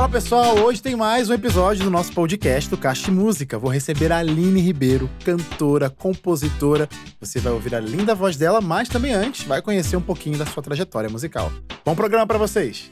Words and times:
Fala 0.00 0.12
pessoal, 0.12 0.58
hoje 0.60 0.80
tem 0.80 0.96
mais 0.96 1.28
um 1.28 1.34
episódio 1.34 1.84
do 1.84 1.90
nosso 1.90 2.10
podcast 2.14 2.70
do 2.70 2.78
Caixa 2.78 3.12
Música. 3.12 3.58
Vou 3.58 3.70
receber 3.70 4.10
a 4.10 4.16
Aline 4.16 4.58
Ribeiro, 4.58 5.10
cantora, 5.22 5.90
compositora. 5.90 6.88
Você 7.20 7.38
vai 7.38 7.52
ouvir 7.52 7.74
a 7.74 7.80
linda 7.80 8.14
voz 8.14 8.34
dela, 8.34 8.62
mas 8.62 8.88
também 8.88 9.12
antes 9.12 9.44
vai 9.44 9.60
conhecer 9.60 9.96
um 9.96 10.00
pouquinho 10.00 10.38
da 10.38 10.46
sua 10.46 10.62
trajetória 10.62 11.10
musical. 11.10 11.52
Bom 11.84 11.94
programa 11.94 12.26
para 12.26 12.38
vocês! 12.38 12.90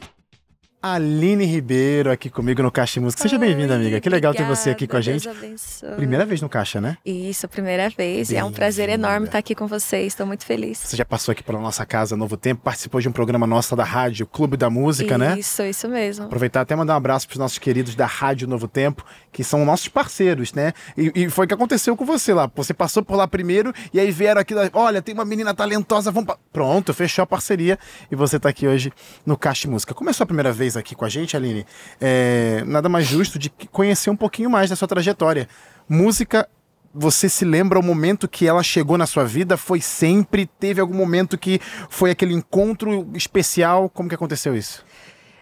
Aline 0.80 1.44
Ribeiro 1.44 2.08
aqui 2.08 2.30
comigo 2.30 2.62
no 2.62 2.70
Caixa 2.70 3.00
Música. 3.00 3.20
Seja 3.20 3.36
bem-vinda, 3.36 3.74
amiga. 3.74 4.00
Que 4.00 4.08
legal 4.08 4.30
obrigada, 4.30 4.54
ter 4.54 4.60
você 4.62 4.70
aqui 4.70 4.86
com 4.86 4.96
a 4.96 5.00
gente. 5.00 5.24
Deus 5.24 5.36
abençoe. 5.36 5.96
Primeira 5.96 6.24
vez 6.24 6.40
no 6.40 6.48
Caixa, 6.48 6.80
né? 6.80 6.96
Isso, 7.04 7.48
primeira 7.48 7.90
vez. 7.90 8.32
É 8.32 8.44
um 8.44 8.52
prazer 8.52 8.88
enorme 8.88 9.26
estar 9.26 9.38
aqui 9.38 9.56
com 9.56 9.66
vocês. 9.66 10.12
Estou 10.12 10.24
muito 10.24 10.46
feliz. 10.46 10.78
Você 10.78 10.96
já 10.96 11.04
passou 11.04 11.32
aqui 11.32 11.42
pela 11.42 11.58
nossa 11.58 11.84
casa 11.84 12.16
Novo 12.16 12.36
Tempo, 12.36 12.62
participou 12.62 13.00
de 13.00 13.08
um 13.08 13.12
programa 13.12 13.44
nosso 13.44 13.74
da 13.74 13.82
rádio 13.82 14.24
Clube 14.24 14.56
da 14.56 14.70
Música, 14.70 15.18
né? 15.18 15.36
Isso, 15.36 15.64
isso 15.64 15.88
mesmo. 15.88 16.26
Aproveitar 16.26 16.60
até 16.60 16.76
mandar 16.76 16.94
um 16.94 16.98
abraço 16.98 17.26
para 17.26 17.34
os 17.34 17.38
nossos 17.40 17.58
queridos 17.58 17.96
da 17.96 18.06
Rádio 18.06 18.46
Novo 18.46 18.68
Tempo, 18.68 19.04
que 19.32 19.42
são 19.42 19.64
nossos 19.64 19.88
parceiros, 19.88 20.52
né? 20.52 20.72
E, 20.96 21.10
e 21.24 21.28
foi 21.28 21.46
o 21.46 21.48
que 21.48 21.54
aconteceu 21.54 21.96
com 21.96 22.04
você 22.04 22.32
lá. 22.32 22.48
Você 22.54 22.72
passou 22.72 23.02
por 23.02 23.16
lá 23.16 23.26
primeiro 23.26 23.72
e 23.92 23.98
aí 23.98 24.12
vieram 24.12 24.40
aqui, 24.40 24.54
olha, 24.72 25.02
tem 25.02 25.12
uma 25.12 25.24
menina 25.24 25.52
talentosa, 25.52 26.12
vamos. 26.12 26.28
pa-" 26.28 26.38
Pronto, 26.52 26.94
fechou 26.94 27.24
a 27.24 27.26
parceria 27.26 27.76
e 28.12 28.14
você 28.14 28.38
tá 28.38 28.48
aqui 28.48 28.68
hoje 28.68 28.92
no 29.26 29.36
Caixa 29.36 29.68
Música. 29.68 29.92
Começou 29.92 30.22
a 30.22 30.26
primeira 30.26 30.52
vez 30.52 30.67
aqui 30.76 30.94
com 30.94 31.04
a 31.04 31.08
gente, 31.08 31.36
Aline? 31.36 31.66
É, 32.00 32.62
nada 32.66 32.88
mais 32.88 33.06
justo 33.06 33.38
de 33.38 33.50
conhecer 33.70 34.10
um 34.10 34.16
pouquinho 34.16 34.50
mais 34.50 34.70
da 34.70 34.76
sua 34.76 34.88
trajetória. 34.88 35.48
Música 35.88 36.48
você 36.94 37.28
se 37.28 37.44
lembra 37.44 37.78
o 37.78 37.82
momento 37.82 38.26
que 38.26 38.46
ela 38.46 38.62
chegou 38.62 38.96
na 38.98 39.06
sua 39.06 39.24
vida? 39.24 39.56
Foi 39.56 39.80
sempre? 39.80 40.46
Teve 40.58 40.80
algum 40.80 40.94
momento 40.94 41.36
que 41.36 41.60
foi 41.88 42.10
aquele 42.10 42.34
encontro 42.34 43.08
especial? 43.14 43.88
Como 43.88 44.08
que 44.08 44.14
aconteceu 44.14 44.56
isso? 44.56 44.84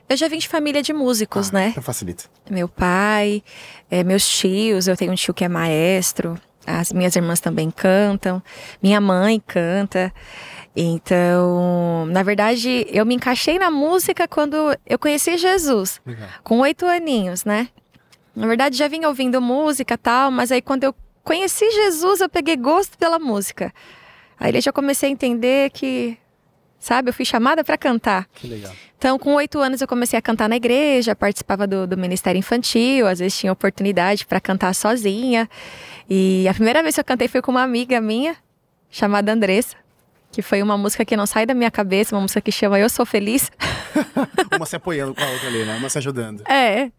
Eu 0.08 0.16
já 0.16 0.28
vim 0.28 0.38
de 0.38 0.46
família 0.46 0.82
de 0.82 0.92
músicos, 0.92 1.50
né? 1.50 1.68
Então 1.70 1.82
facilita. 1.82 2.24
Meu 2.48 2.68
pai, 2.68 3.42
eh, 3.90 4.04
meus 4.04 4.28
tios, 4.28 4.86
eu 4.86 4.96
tenho 4.96 5.10
um 5.12 5.16
tio 5.16 5.34
que 5.34 5.44
é 5.44 5.48
maestro, 5.48 6.38
as 6.67 6.92
minhas 6.92 7.14
irmãs 7.14 7.41
também 7.41 7.70
cantam, 7.70 8.42
minha 8.83 9.00
mãe 9.00 9.41
canta. 9.47 10.12
Então, 10.75 12.05
na 12.11 12.23
verdade, 12.23 12.86
eu 12.91 13.06
me 13.06 13.14
encaixei 13.14 13.58
na 13.58 13.70
música 13.70 14.28
quando 14.28 14.77
eu 14.86 14.98
conheci 14.98 15.39
Jesus, 15.39 16.00
Legal. 16.05 16.28
com 16.45 16.58
oito 16.61 16.84
aninhos, 16.84 17.45
né? 17.45 17.69
Na 18.34 18.47
verdade, 18.47 18.77
já 18.77 18.86
vinha 18.86 19.08
ouvindo 19.08 19.41
música 19.41 19.97
tal, 19.97 20.31
mas 20.31 20.53
aí 20.53 20.61
quando 20.61 20.84
eu 20.84 20.95
conheci 21.25 21.70
Jesus, 21.70 22.20
eu 22.20 22.28
peguei 22.28 22.56
gosto 22.56 22.98
pela 22.98 23.19
música. 23.19 23.73
Aí 24.39 24.55
eu 24.55 24.61
já 24.61 24.70
comecei 24.70 25.08
a 25.08 25.12
entender 25.12 25.70
que, 25.70 26.19
sabe, 26.78 27.08
eu 27.08 27.14
fui 27.14 27.25
chamada 27.25 27.64
para 27.64 27.78
cantar. 27.78 28.28
Que 28.34 28.47
legal. 28.47 28.73
Então, 28.98 29.19
com 29.19 29.34
oito 29.34 29.58
anos, 29.58 29.80
eu 29.80 29.89
comecei 29.89 30.19
a 30.19 30.23
cantar 30.23 30.48
na 30.48 30.56
igreja, 30.56 31.17
participava 31.17 31.67
do, 31.67 31.86
do 31.86 31.97
Ministério 31.97 32.39
Infantil, 32.39 33.06
às 33.06 33.19
vezes 33.19 33.39
tinha 33.39 33.53
oportunidade 33.53 34.27
para 34.27 34.41
cantar 34.41 34.75
sozinha. 34.75 35.48
E 36.08 36.46
a 36.48 36.54
primeira 36.54 36.82
vez 36.82 36.94
que 36.94 37.00
eu 37.00 37.04
cantei 37.04 37.28
foi 37.28 37.42
com 37.42 37.50
uma 37.50 37.62
amiga 37.62 38.00
minha, 38.00 38.36
chamada 38.90 39.32
Andressa, 39.32 39.76
que 40.30 40.42
foi 40.42 40.62
uma 40.62 40.76
música 40.76 41.04
que 41.04 41.16
não 41.16 41.26
sai 41.26 41.46
da 41.46 41.54
minha 41.54 41.70
cabeça, 41.70 42.14
uma 42.14 42.22
música 42.22 42.40
que 42.40 42.52
chama 42.52 42.78
Eu 42.78 42.88
Sou 42.88 43.06
Feliz. 43.06 43.50
Uma 44.54 44.66
se 44.66 44.77
apoiando 44.77 45.14
com 45.14 45.22
a 45.22 45.30
outra 45.30 45.48
ali, 45.48 45.64
né? 45.64 45.77
Uma 45.77 45.88
se 45.88 45.98
ajudando. 45.98 46.42
É. 46.48 46.90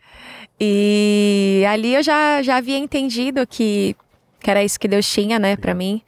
E 0.59 1.63
ali 1.67 1.93
eu 1.93 2.03
já, 2.03 2.41
já 2.41 2.57
havia 2.57 2.77
entendido 2.77 3.45
que, 3.45 3.95
que 4.39 4.49
era 4.49 4.63
isso 4.63 4.79
que 4.79 4.87
Deus 4.87 5.07
tinha, 5.07 5.37
né, 5.37 5.55
para 5.55 5.73
mim. 5.73 6.01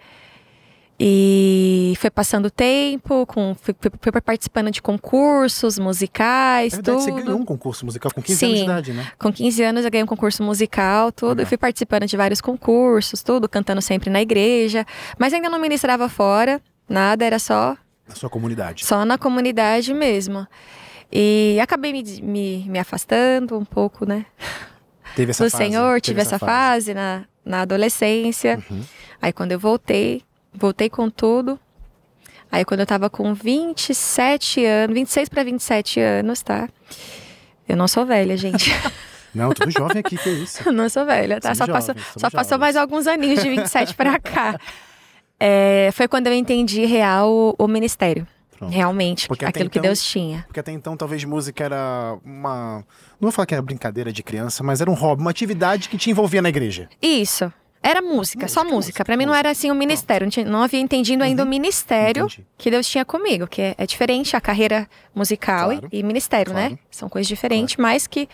E 1.01 1.93
foi 1.97 2.09
passando 2.09 2.47
o 2.47 2.51
tempo, 2.51 3.25
com, 3.25 3.55
fui, 3.55 3.73
fui- 4.01 4.11
participando 4.21 4.69
de 4.69 4.81
concursos 4.81 5.79
musicais, 5.79 6.73
Na 6.73 6.77
verdade, 6.81 6.97
tudo. 6.97 7.15
você 7.15 7.23
ganhou 7.23 7.39
um 7.39 7.45
concurso 7.45 7.85
musical 7.85 8.11
com 8.13 8.21
15 8.21 8.37
Sim. 8.37 8.45
anos 8.47 8.57
de 8.59 8.63
idade, 8.65 8.93
né? 8.93 9.07
Com 9.17 9.31
15 9.31 9.63
anos 9.63 9.85
eu 9.85 9.91
ganhei 9.91 10.03
um 10.03 10.07
concurso 10.07 10.43
musical, 10.43 11.09
tudo. 11.11 11.41
E 11.41 11.45
fui 11.45 11.57
participando 11.57 12.05
de 12.05 12.17
vários 12.17 12.41
concursos, 12.41 13.23
tudo, 13.23 13.47
cantando 13.47 13.81
sempre 13.81 14.09
na 14.09 14.21
igreja. 14.21 14.85
Mas 15.17 15.33
ainda 15.33 15.49
não 15.49 15.57
ministrava 15.59 16.09
fora, 16.09 16.61
nada, 16.89 17.23
era 17.23 17.39
só, 17.39 17.77
Na 18.07 18.15
sua 18.15 18.29
comunidade. 18.29 18.85
só 18.85 19.05
na 19.05 19.17
comunidade 19.17 19.93
mesmo. 19.93 20.45
E 21.09 21.57
acabei 21.61 21.93
me, 21.93 22.03
me, 22.21 22.65
me 22.69 22.77
afastando 22.77 23.57
um 23.57 23.63
pouco, 23.63 24.05
né? 24.05 24.25
Teve 25.15 25.31
essa 25.31 25.45
do 25.45 25.49
fase. 25.49 25.63
Senhor, 25.63 26.01
tive 26.01 26.19
essa 26.21 26.37
fase 26.37 26.93
na, 26.93 27.23
na 27.45 27.61
adolescência. 27.61 28.61
Uhum. 28.69 28.81
Aí 29.21 29.31
quando 29.33 29.53
eu 29.53 29.59
voltei, 29.59 30.21
voltei 30.53 30.89
com 30.89 31.09
tudo. 31.09 31.59
Aí 32.51 32.65
quando 32.65 32.79
eu 32.81 32.85
tava 32.85 33.09
com 33.09 33.33
27 33.33 34.65
anos, 34.65 34.93
26 34.95 35.29
para 35.29 35.43
27 35.43 35.99
anos, 35.99 36.41
tá? 36.41 36.67
Eu 37.67 37.77
não 37.77 37.87
sou 37.87 38.05
velha, 38.05 38.35
gente. 38.37 38.71
Não, 39.31 39.51
tudo 39.53 39.69
jovem 39.69 39.99
aqui, 39.99 40.17
que 40.17 40.27
isso. 40.27 40.67
Eu 40.67 40.73
não 40.73 40.89
sou 40.89 41.05
velha, 41.05 41.39
tá? 41.39 41.53
Somos 41.53 41.57
Só, 41.59 41.65
jovens, 41.67 41.85
passou, 41.85 42.19
só 42.19 42.29
passou 42.31 42.57
mais 42.57 42.75
alguns 42.75 43.05
aninhos 43.05 43.43
de 43.43 43.47
27 43.49 43.93
pra 43.93 44.19
cá. 44.19 44.59
É, 45.41 45.89
foi 45.93 46.05
quando 46.05 46.27
eu 46.27 46.33
entendi 46.33 46.83
real 46.85 47.31
o, 47.31 47.55
o 47.57 47.65
ministério. 47.65 48.27
Pronto. 48.57 48.73
Realmente, 48.73 49.25
Porque 49.25 49.45
aquilo 49.45 49.69
que 49.69 49.77
então- 49.79 49.87
Deus 49.87 50.03
tinha. 50.03 50.43
Porque 50.47 50.59
até 50.59 50.73
então 50.73 50.97
talvez 50.97 51.23
música 51.23 51.63
era 51.63 52.17
uma. 52.25 52.83
Não 53.21 53.27
vou 53.27 53.31
falar 53.31 53.45
que 53.45 53.53
era 53.53 53.61
brincadeira 53.61 54.11
de 54.11 54.21
criança, 54.21 54.63
mas 54.65 54.81
era 54.81 54.91
um 54.91 54.93
hobby, 54.93 55.21
uma 55.21 55.31
atividade 55.31 55.87
que 55.87 55.97
te 55.97 56.09
envolvia 56.09 56.41
na 56.41 56.49
igreja. 56.49 56.89
Isso. 57.01 57.53
Era 57.81 58.01
música, 58.01 58.47
só 58.47 58.59
Música, 58.61 58.63
música. 58.63 58.75
música, 58.75 59.05
Pra 59.05 59.15
mim 59.15 59.23
não 59.25 59.29
música. 59.31 59.39
era 59.39 59.51
assim 59.51 59.71
um 59.71 59.75
ministério. 59.75 60.25
Não, 60.25 60.31
tinha- 60.31 60.45
não 60.45 60.61
havia 60.63 60.79
entendido 60.81 61.23
ainda 61.23 61.43
Uhum. 61.43 61.47
o 61.47 61.49
ministério 61.49 62.25
Entendi. 62.25 62.45
que 62.57 62.69
Deus 62.69 62.85
tinha 62.87 63.05
comigo, 63.05 63.47
que 63.47 63.61
é, 63.61 63.75
é 63.77 63.85
diferente 63.85 64.35
a 64.35 64.41
carreira 64.41 64.87
musical 65.15 65.69
Claro. 65.69 65.87
e, 65.91 65.99
e 65.99 66.03
ministério, 66.03 66.51
Claro. 66.51 66.71
né? 66.71 66.79
São 66.91 67.07
coisas 67.07 67.27
diferentes, 67.27 67.77
mas 67.77 68.05
que 68.05 68.27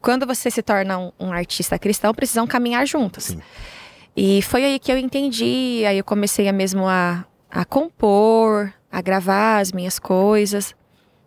quando 0.00 0.26
você 0.26 0.50
se 0.50 0.62
torna 0.62 0.98
um, 0.98 1.12
um 1.20 1.32
artista 1.32 1.78
cristão, 1.78 2.12
precisam 2.12 2.44
caminhar 2.46 2.84
juntos. 2.86 3.24
Sim. 3.26 3.38
E 4.16 4.42
foi 4.42 4.64
aí 4.64 4.78
que 4.80 4.90
eu 4.90 4.98
entendi, 4.98 5.84
aí 5.86 5.96
eu 5.98 6.04
comecei 6.04 6.48
a 6.48 6.52
mesmo 6.52 6.86
a, 6.88 7.24
a 7.48 7.64
compor, 7.64 8.72
a 8.90 9.00
gravar 9.00 9.58
as 9.60 9.70
minhas 9.72 9.98
coisas. 10.00 10.74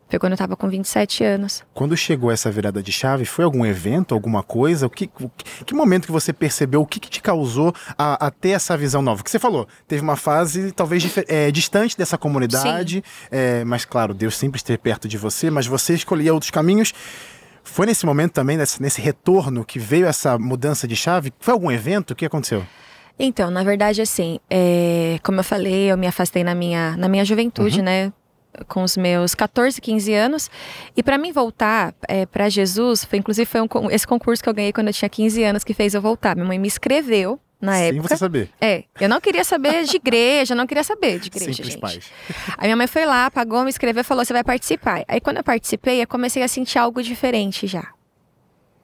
Foi 0.07 0.19
quando 0.19 0.33
eu 0.33 0.37
tava 0.37 0.55
com 0.55 0.69
27 0.69 1.23
anos. 1.23 1.63
Quando 1.73 1.97
chegou 1.97 2.31
essa 2.31 2.51
virada 2.51 2.81
de 2.81 2.91
chave, 2.91 3.25
foi 3.25 3.43
algum 3.43 3.65
evento, 3.65 4.13
alguma 4.13 4.43
coisa? 4.43 4.85
O 4.85 4.89
que, 4.89 5.09
o 5.19 5.29
que, 5.29 5.65
que 5.65 5.73
momento 5.73 6.05
que 6.05 6.11
você 6.11 6.31
percebeu? 6.31 6.81
O 6.81 6.85
que, 6.85 6.99
que 6.99 7.09
te 7.09 7.21
causou 7.21 7.73
a, 7.97 8.27
a 8.27 8.31
ter 8.31 8.49
essa 8.49 8.77
visão 8.77 9.01
nova? 9.01 9.23
Que 9.23 9.31
você 9.31 9.39
falou, 9.39 9.67
teve 9.87 10.03
uma 10.03 10.15
fase 10.15 10.71
talvez 10.71 11.03
é, 11.27 11.49
distante 11.49 11.97
dessa 11.97 12.17
comunidade, 12.17 13.03
é, 13.31 13.63
mas 13.63 13.83
claro, 13.83 14.13
Deus 14.13 14.37
sempre 14.37 14.57
esteve 14.57 14.77
perto 14.77 15.07
de 15.07 15.17
você, 15.17 15.49
mas 15.49 15.65
você 15.65 15.95
escolhia 15.95 16.33
outros 16.33 16.51
caminhos. 16.51 16.93
Foi 17.63 17.87
nesse 17.87 18.05
momento 18.05 18.33
também, 18.33 18.57
nesse, 18.57 18.79
nesse 18.79 19.01
retorno, 19.01 19.65
que 19.65 19.79
veio 19.79 20.05
essa 20.05 20.37
mudança 20.37 20.87
de 20.87 20.95
chave? 20.95 21.33
Foi 21.39 21.51
algum 21.51 21.71
evento? 21.71 22.11
O 22.11 22.15
que 22.15 22.25
aconteceu? 22.25 22.63
Então, 23.17 23.49
na 23.49 23.63
verdade, 23.63 24.01
assim, 24.01 24.39
é, 24.49 25.17
como 25.23 25.39
eu 25.39 25.43
falei, 25.43 25.91
eu 25.91 25.97
me 25.97 26.05
afastei 26.05 26.43
na 26.43 26.53
minha, 26.53 26.95
na 26.95 27.07
minha 27.07 27.25
juventude, 27.25 27.81
né? 27.81 28.13
Com 28.67 28.83
os 28.83 28.97
meus 28.97 29.35
14, 29.35 29.79
15 29.81 30.13
anos. 30.13 30.49
E 30.95 31.03
pra 31.03 31.17
mim 31.17 31.31
voltar 31.31 31.93
é, 32.07 32.25
para 32.25 32.49
Jesus, 32.49 33.03
foi 33.03 33.19
inclusive 33.19 33.45
foi 33.45 33.61
um 33.61 33.67
esse 33.91 34.07
concurso 34.07 34.41
que 34.41 34.49
eu 34.49 34.53
ganhei 34.53 34.73
quando 34.73 34.87
eu 34.87 34.93
tinha 34.93 35.09
15 35.09 35.43
anos 35.43 35.63
que 35.63 35.73
fez 35.73 35.93
eu 35.93 36.01
voltar. 36.01 36.35
Minha 36.35 36.47
mãe 36.47 36.59
me 36.59 36.67
escreveu 36.67 37.39
na 37.59 37.73
Sem 37.73 37.87
época. 37.89 38.07
você 38.09 38.17
saber. 38.17 38.49
É, 38.61 38.83
eu 38.99 39.09
não 39.09 39.19
queria 39.19 39.43
saber 39.43 39.83
de 39.85 39.95
igreja, 39.95 40.53
não 40.55 40.67
queria 40.67 40.83
saber 40.83 41.19
de 41.19 41.27
igreja, 41.27 41.53
Simples 41.53 41.73
gente. 41.73 41.79
pais. 41.79 42.11
Aí 42.57 42.67
minha 42.67 42.75
mãe 42.75 42.87
foi 42.87 43.05
lá, 43.05 43.29
pagou, 43.31 43.63
me 43.63 43.69
escreveu 43.69 44.03
falou: 44.03 44.23
você 44.23 44.33
vai 44.33 44.43
participar. 44.43 45.03
Aí 45.07 45.19
quando 45.19 45.37
eu 45.37 45.43
participei, 45.43 46.01
eu 46.01 46.07
comecei 46.07 46.43
a 46.43 46.47
sentir 46.47 46.77
algo 46.77 47.01
diferente 47.01 47.67
já. 47.67 47.94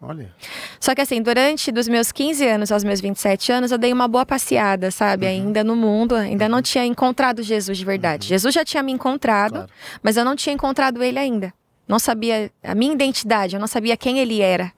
Olha. 0.01 0.33
Só 0.79 0.95
que 0.95 1.01
assim, 1.01 1.21
durante 1.21 1.71
dos 1.71 1.87
meus 1.87 2.11
15 2.11 2.47
anos 2.47 2.71
aos 2.71 2.83
meus 2.83 2.99
27 2.99 3.51
anos, 3.51 3.71
eu 3.71 3.77
dei 3.77 3.93
uma 3.93 4.07
boa 4.07 4.25
passeada, 4.25 4.89
sabe? 4.89 5.25
Uhum. 5.27 5.31
Ainda 5.31 5.63
no 5.63 5.75
mundo, 5.75 6.15
ainda 6.15 6.49
não 6.49 6.59
tinha 6.61 6.83
encontrado 6.85 7.43
Jesus 7.43 7.77
de 7.77 7.85
verdade. 7.85 8.27
Jesus 8.27 8.53
já 8.53 8.65
tinha 8.65 8.81
me 8.81 8.91
encontrado, 8.91 9.51
Claro. 9.53 9.69
mas 10.01 10.17
eu 10.17 10.25
não 10.25 10.35
tinha 10.35 10.53
encontrado 10.53 11.03
ele 11.03 11.19
ainda. 11.19 11.53
Não 11.87 11.99
sabia 11.99 12.51
a 12.63 12.73
minha 12.73 12.93
identidade, 12.93 13.55
eu 13.55 13.59
não 13.59 13.67
sabia 13.67 13.95
quem 13.95 14.17
ele 14.17 14.41
era, 14.41 14.71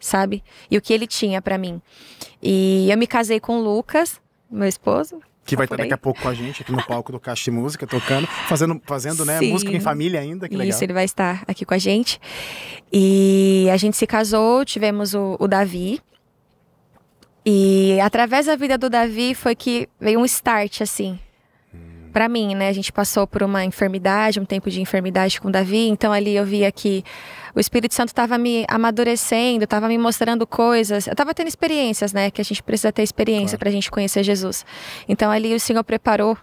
sabe? 0.00 0.42
E 0.70 0.78
o 0.78 0.80
que 0.80 0.94
ele 0.94 1.06
tinha 1.06 1.42
pra 1.42 1.58
mim. 1.58 1.82
E 2.42 2.88
eu 2.90 2.96
me 2.96 3.06
casei 3.06 3.40
com 3.40 3.58
o 3.58 3.62
Lucas, 3.62 4.18
meu 4.50 4.68
esposo. 4.68 5.20
Que 5.44 5.56
vai 5.56 5.66
Tá 5.66 5.74
estar 5.74 5.76
por 5.76 5.82
aí? 5.82 5.88
daqui 5.88 5.94
a 5.94 5.98
pouco 5.98 6.20
com 6.20 6.28
a 6.28 6.34
gente 6.34 6.62
aqui 6.62 6.72
no 6.72 6.82
palco 6.84 7.12
do 7.12 7.20
Caixa 7.20 7.44
de 7.44 7.50
Música, 7.50 7.86
tocando, 7.86 8.26
fazendo, 8.48 8.80
fazendo 8.84 9.24
né, 9.24 9.38
Sim. 9.38 9.50
música 9.52 9.70
em 9.72 9.80
família 9.80 10.20
ainda, 10.20 10.48
que 10.48 10.56
legal. 10.56 10.70
Isso, 10.70 10.82
ele 10.84 10.92
vai 10.92 11.04
estar 11.04 11.44
aqui 11.46 11.64
com 11.64 11.74
a 11.74 11.78
gente. 11.78 12.18
E 12.92 13.68
a 13.72 13.76
gente 13.76 13.96
se 13.96 14.06
casou, 14.06 14.64
tivemos 14.64 15.14
o, 15.14 15.36
o 15.38 15.46
Davi. 15.46 16.00
E 17.44 17.98
através 18.00 18.46
da 18.46 18.56
vida 18.56 18.78
do 18.78 18.88
Davi 18.88 19.34
foi 19.34 19.54
que 19.54 19.86
veio 20.00 20.18
um 20.18 20.24
start, 20.24 20.80
assim. 20.80 21.18
Pra 22.14 22.28
mim, 22.28 22.54
né? 22.54 22.68
A 22.68 22.72
gente 22.72 22.92
passou 22.92 23.26
por 23.26 23.42
uma 23.42 23.64
enfermidade, 23.64 24.38
um 24.38 24.44
tempo 24.44 24.70
de 24.70 24.80
enfermidade 24.80 25.40
com 25.40 25.50
Davi. 25.50 25.88
Então 25.88 26.12
ali 26.12 26.36
eu 26.36 26.44
via 26.44 26.70
que 26.70 27.04
o 27.56 27.58
Espírito 27.58 27.92
Santo 27.92 28.10
estava 28.10 28.38
me 28.38 28.64
amadurecendo, 28.68 29.64
estava 29.64 29.88
me 29.88 29.98
mostrando 29.98 30.46
coisas. 30.46 31.08
Eu 31.08 31.12
estava 31.14 31.34
tendo 31.34 31.48
experiências, 31.48 32.12
né? 32.12 32.30
Que 32.30 32.40
a 32.40 32.44
gente 32.44 32.62
precisa 32.62 32.92
ter 32.92 33.02
experiência 33.02 33.58
Claro. 33.58 33.58
pra 33.58 33.70
gente 33.72 33.90
conhecer 33.90 34.22
Jesus. 34.22 34.64
Então 35.08 35.28
ali 35.28 35.56
o 35.56 35.58
Senhor 35.58 35.82
preparou 35.82 36.38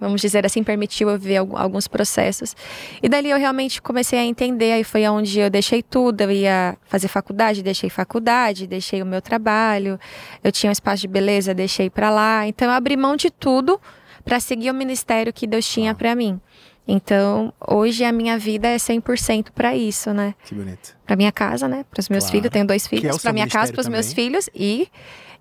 vamos 0.00 0.22
dizer 0.22 0.46
assim, 0.46 0.64
permitiu 0.64 1.10
eu 1.10 1.18
ver 1.18 1.36
alguns 1.36 1.86
processos. 1.86 2.56
E 3.02 3.06
dali 3.06 3.28
eu 3.28 3.36
realmente 3.36 3.82
comecei 3.82 4.18
a 4.18 4.24
entender, 4.24 4.72
aí 4.72 4.82
foi 4.82 5.06
onde 5.06 5.38
eu 5.38 5.50
deixei 5.50 5.82
tudo, 5.82 6.22
eu 6.22 6.30
ia 6.30 6.74
fazer 6.86 7.06
faculdade, 7.06 7.62
deixei 7.62 7.90
faculdade, 7.90 8.66
deixei 8.66 9.02
o 9.02 9.06
meu 9.06 9.20
trabalho, 9.20 10.00
eu 10.42 10.50
tinha 10.50 10.70
um 10.70 10.72
espaço 10.72 11.02
de 11.02 11.08
beleza, 11.08 11.52
deixei 11.52 11.90
para 11.90 12.08
lá. 12.08 12.46
Então 12.46 12.68
eu 12.68 12.72
abri 12.72 12.96
mão 12.96 13.14
de 13.14 13.30
tudo 13.30 13.78
para 14.24 14.40
seguir 14.40 14.70
o 14.70 14.74
ministério 14.74 15.32
que 15.32 15.46
Deus 15.46 15.66
tinha 15.66 15.94
para 15.94 16.14
mim. 16.14 16.40
Então, 16.86 17.52
hoje 17.68 18.04
a 18.04 18.10
minha 18.10 18.36
vida 18.36 18.66
é 18.66 18.76
100% 18.76 19.50
para 19.54 19.76
isso, 19.76 20.12
né? 20.12 20.34
Que 20.44 20.54
bonito. 20.54 20.96
Para 21.06 21.14
minha 21.14 21.30
casa, 21.30 21.68
né? 21.68 21.84
Para 21.88 22.00
os 22.00 22.08
meus 22.08 22.24
claro. 22.24 22.32
filhos, 22.32 22.44
eu 22.46 22.50
tenho 22.50 22.66
dois 22.66 22.86
filhos, 22.86 23.16
é 23.16 23.20
para 23.20 23.32
minha 23.32 23.48
casa, 23.48 23.72
para 23.72 23.80
os 23.80 23.88
meus 23.88 24.12
filhos 24.12 24.50
e 24.54 24.88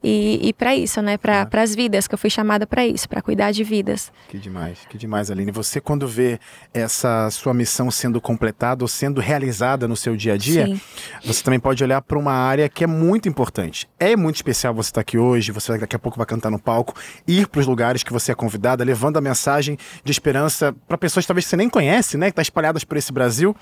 e, 0.03 0.49
e 0.49 0.53
para 0.53 0.75
isso, 0.75 1.01
né? 1.01 1.17
Para 1.17 1.41
ah. 1.41 1.61
as 1.61 1.75
vidas, 1.75 2.07
que 2.07 2.13
eu 2.13 2.17
fui 2.17 2.29
chamada 2.29 2.65
para 2.65 2.85
isso, 2.85 3.07
para 3.07 3.21
cuidar 3.21 3.51
de 3.51 3.63
vidas. 3.63 4.11
Que 4.29 4.37
demais, 4.37 4.79
que 4.89 4.97
demais, 4.97 5.29
Aline. 5.29 5.51
Você, 5.51 5.81
quando 5.81 6.07
vê 6.07 6.39
essa 6.73 7.29
sua 7.31 7.53
missão 7.53 7.91
sendo 7.91 8.21
completada 8.21 8.83
ou 8.83 8.87
sendo 8.87 9.19
realizada 9.19 9.87
no 9.87 9.95
seu 9.95 10.15
dia 10.15 10.33
a 10.33 10.37
dia, 10.37 10.65
Sim. 10.67 10.81
você 11.25 11.43
também 11.43 11.59
pode 11.59 11.83
olhar 11.83 12.01
para 12.01 12.17
uma 12.17 12.31
área 12.31 12.69
que 12.69 12.83
é 12.83 12.87
muito 12.87 13.27
importante. 13.27 13.89
É 13.99 14.15
muito 14.15 14.37
especial 14.37 14.73
você 14.73 14.89
estar 14.89 14.95
tá 14.95 15.01
aqui 15.01 15.17
hoje, 15.17 15.51
você 15.51 15.77
daqui 15.77 15.95
a 15.95 15.99
pouco 15.99 16.17
vai 16.17 16.25
cantar 16.25 16.49
no 16.49 16.59
palco, 16.59 16.95
ir 17.27 17.47
para 17.47 17.59
os 17.59 17.67
lugares 17.67 18.01
que 18.01 18.13
você 18.13 18.31
é 18.31 18.35
convidada, 18.35 18.83
levando 18.83 19.17
a 19.17 19.21
mensagem 19.21 19.77
de 20.03 20.11
esperança 20.11 20.73
para 20.87 20.97
pessoas 20.97 21.25
talvez 21.25 21.45
que 21.45 21.49
você 21.49 21.57
nem 21.57 21.69
conhece, 21.69 22.17
né? 22.17 22.27
Que 22.27 22.31
estão 22.31 22.41
tá 22.41 22.43
espalhadas 22.43 22.83
por 22.85 22.95
esse 22.95 23.11
Brasil. 23.11 23.55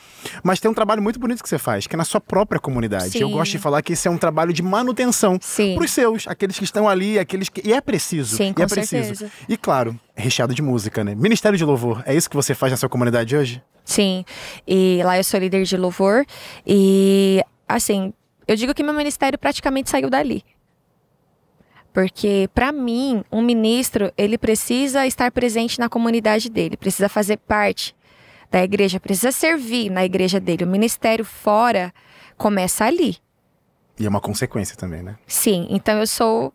Mas 0.43 0.59
tem 0.59 0.69
um 0.69 0.73
trabalho 0.73 1.01
muito 1.01 1.19
bonito 1.19 1.41
que 1.41 1.49
você 1.49 1.57
faz, 1.57 1.87
que 1.87 1.95
é 1.95 1.97
na 1.97 2.05
sua 2.05 2.21
própria 2.21 2.59
comunidade. 2.59 3.09
Sim. 3.09 3.21
Eu 3.21 3.29
gosto 3.29 3.51
de 3.53 3.57
falar 3.57 3.81
que 3.81 3.93
esse 3.93 4.07
é 4.07 4.11
um 4.11 4.17
trabalho 4.17 4.53
de 4.53 4.61
manutenção 4.61 5.39
para 5.39 5.83
os 5.83 5.91
seus 5.91 6.26
aqueles 6.27 6.57
que 6.57 6.63
estão 6.63 6.87
ali, 6.87 7.17
aqueles 7.17 7.49
que. 7.49 7.67
E 7.67 7.73
é 7.73 7.81
preciso. 7.81 8.35
Sim, 8.35 8.53
com 8.53 8.61
e 8.61 8.63
é 8.63 8.67
preciso. 8.67 9.15
Certeza. 9.15 9.31
E 9.47 9.57
claro, 9.57 9.99
recheado 10.15 10.53
de 10.53 10.61
música, 10.61 11.03
né? 11.03 11.15
Ministério 11.15 11.57
de 11.57 11.65
Louvor, 11.65 12.03
é 12.05 12.13
isso 12.15 12.29
que 12.29 12.35
você 12.35 12.53
faz 12.53 12.71
na 12.71 12.77
sua 12.77 12.89
comunidade 12.89 13.35
hoje? 13.35 13.61
Sim. 13.87 14.25
E 14.67 15.01
lá 15.03 15.17
eu 15.17 15.23
sou 15.23 15.39
líder 15.39 15.63
de 15.63 15.77
louvor. 15.77 16.25
E 16.65 17.41
assim, 17.67 18.13
eu 18.45 18.55
digo 18.55 18.73
que 18.73 18.83
meu 18.83 18.93
ministério 18.93 19.39
praticamente 19.39 19.89
saiu 19.89 20.09
dali. 20.09 20.43
Porque, 21.93 22.49
para 22.53 22.71
mim, 22.71 23.23
um 23.31 23.41
ministro, 23.41 24.11
ele 24.15 24.37
precisa 24.37 25.07
estar 25.07 25.31
presente 25.31 25.79
na 25.79 25.89
comunidade 25.89 26.49
dele, 26.49 26.77
precisa 26.77 27.09
fazer 27.09 27.37
parte 27.37 27.95
da 28.51 28.63
igreja, 28.63 28.99
precisa 28.99 29.31
servir 29.31 29.89
na 29.89 30.05
igreja 30.05 30.39
dele. 30.39 30.63
O 30.63 30.67
ministério 30.67 31.25
fora 31.25 31.91
começa 32.37 32.85
ali. 32.85 33.17
E 33.99 34.05
é 34.05 34.09
uma 34.09 34.21
consequência 34.21 34.75
também, 34.75 35.01
né? 35.01 35.15
Sim, 35.25 35.67
então 35.69 35.99
eu 35.99 36.07
sou 36.07 36.53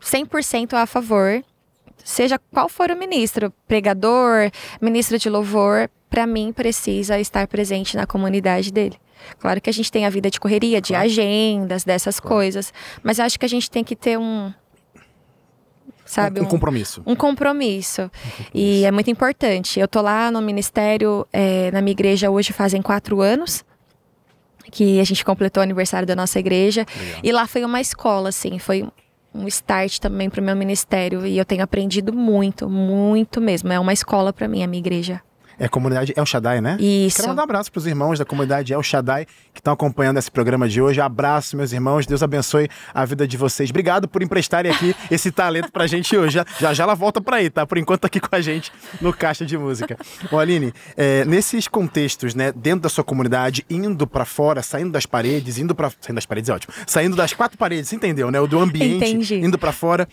100% 0.00 0.74
a 0.74 0.86
favor, 0.86 1.42
seja 2.04 2.38
qual 2.52 2.68
for 2.68 2.90
o 2.90 2.96
ministro, 2.96 3.52
pregador, 3.66 4.50
ministro 4.80 5.18
de 5.18 5.28
louvor, 5.28 5.90
para 6.08 6.26
mim 6.26 6.52
precisa 6.52 7.18
estar 7.18 7.46
presente 7.48 7.96
na 7.96 8.06
comunidade 8.06 8.72
dele. 8.72 8.96
Claro 9.38 9.60
que 9.60 9.70
a 9.70 9.72
gente 9.72 9.90
tem 9.90 10.06
a 10.06 10.10
vida 10.10 10.30
de 10.30 10.38
correria, 10.38 10.80
de 10.80 10.88
claro. 10.88 11.04
agendas, 11.04 11.82
dessas 11.82 12.20
claro. 12.20 12.36
coisas, 12.36 12.72
mas 13.02 13.18
acho 13.18 13.38
que 13.38 13.46
a 13.46 13.48
gente 13.48 13.70
tem 13.70 13.82
que 13.82 13.96
ter 13.96 14.18
um 14.18 14.52
sabe? 16.04 16.40
Um, 16.40 16.44
um 16.44 16.46
compromisso. 16.46 17.02
Um, 17.06 17.12
um 17.12 17.16
compromisso. 17.16 18.02
Um 18.02 18.08
compromisso. 18.08 18.54
E 18.54 18.84
é 18.84 18.90
muito 18.90 19.10
importante. 19.10 19.80
Eu 19.80 19.88
tô 19.88 20.02
lá 20.02 20.30
no 20.30 20.40
ministério, 20.42 21.26
é, 21.32 21.70
na 21.72 21.80
minha 21.80 21.92
igreja 21.92 22.30
hoje 22.30 22.52
fazem 22.52 22.82
quatro 22.82 23.20
anos 23.20 23.64
que 24.70 25.00
a 25.00 25.04
gente 25.04 25.24
completou 25.24 25.60
o 25.60 25.64
aniversário 25.64 26.06
da 26.06 26.16
nossa 26.16 26.38
igreja. 26.38 26.86
Legal. 26.98 27.20
E 27.22 27.32
lá 27.32 27.46
foi 27.46 27.64
uma 27.64 27.80
escola, 27.80 28.28
assim, 28.28 28.58
foi 28.58 28.86
um 29.34 29.48
start 29.48 29.98
também 29.98 30.30
para 30.30 30.40
o 30.40 30.44
meu 30.44 30.54
ministério. 30.54 31.26
E 31.26 31.36
eu 31.36 31.44
tenho 31.44 31.62
aprendido 31.62 32.12
muito, 32.12 32.68
muito 32.68 33.40
mesmo. 33.40 33.72
É 33.72 33.78
uma 33.78 33.92
escola 33.92 34.32
para 34.32 34.46
mim, 34.46 34.62
a 34.62 34.66
minha 34.66 34.80
igreja. 34.80 35.20
É 35.58 35.66
a 35.66 35.68
comunidade 35.68 36.12
El 36.16 36.26
Shaddai, 36.26 36.60
né? 36.60 36.76
Isso. 36.80 37.16
Quero 37.16 37.28
mandar 37.28 37.42
um 37.42 37.44
abraço 37.44 37.70
para 37.70 37.78
os 37.78 37.86
irmãos 37.86 38.18
da 38.18 38.24
comunidade 38.24 38.72
El 38.72 38.82
Shaddai 38.82 39.26
que 39.52 39.60
estão 39.60 39.72
acompanhando 39.72 40.18
esse 40.18 40.30
programa 40.30 40.68
de 40.68 40.80
hoje. 40.80 41.00
Abraço, 41.00 41.56
meus 41.56 41.72
irmãos. 41.72 42.06
Deus 42.06 42.22
abençoe 42.22 42.68
a 42.92 43.04
vida 43.04 43.26
de 43.26 43.36
vocês. 43.36 43.70
Obrigado 43.70 44.08
por 44.08 44.22
emprestarem 44.22 44.70
aqui 44.70 44.94
esse 45.10 45.30
talento 45.30 45.70
para 45.70 45.84
a 45.84 45.86
gente 45.86 46.16
hoje. 46.16 46.42
Já, 46.60 46.72
já, 46.72 46.84
ela 46.84 46.94
volta 46.94 47.20
para 47.20 47.36
aí, 47.36 47.48
tá? 47.48 47.66
Por 47.66 47.78
enquanto 47.78 48.00
tá 48.00 48.06
aqui 48.06 48.20
com 48.20 48.34
a 48.34 48.40
gente 48.40 48.72
no 49.00 49.12
Caixa 49.12 49.46
de 49.46 49.56
Música. 49.56 49.96
Bom, 50.30 50.38
Aline, 50.38 50.72
é, 50.96 51.24
nesses 51.24 51.68
contextos, 51.68 52.34
né, 52.34 52.52
dentro 52.52 52.80
da 52.80 52.88
sua 52.88 53.04
comunidade, 53.04 53.64
indo 53.70 54.06
para 54.06 54.24
fora, 54.24 54.62
saindo 54.62 54.90
das 54.90 55.06
paredes, 55.06 55.58
indo 55.58 55.74
para 55.74 55.90
saindo 56.00 56.16
das 56.16 56.26
paredes 56.26 56.50
é 56.50 56.54
ótimo. 56.54 56.74
Saindo 56.86 57.16
das 57.16 57.32
quatro 57.32 57.56
paredes, 57.56 57.92
entendeu, 57.92 58.30
né? 58.30 58.40
O 58.40 58.46
do 58.46 58.58
ambiente, 58.58 59.04
Entendi. 59.04 59.36
indo 59.36 59.58
para 59.58 59.72
fora 59.72 60.08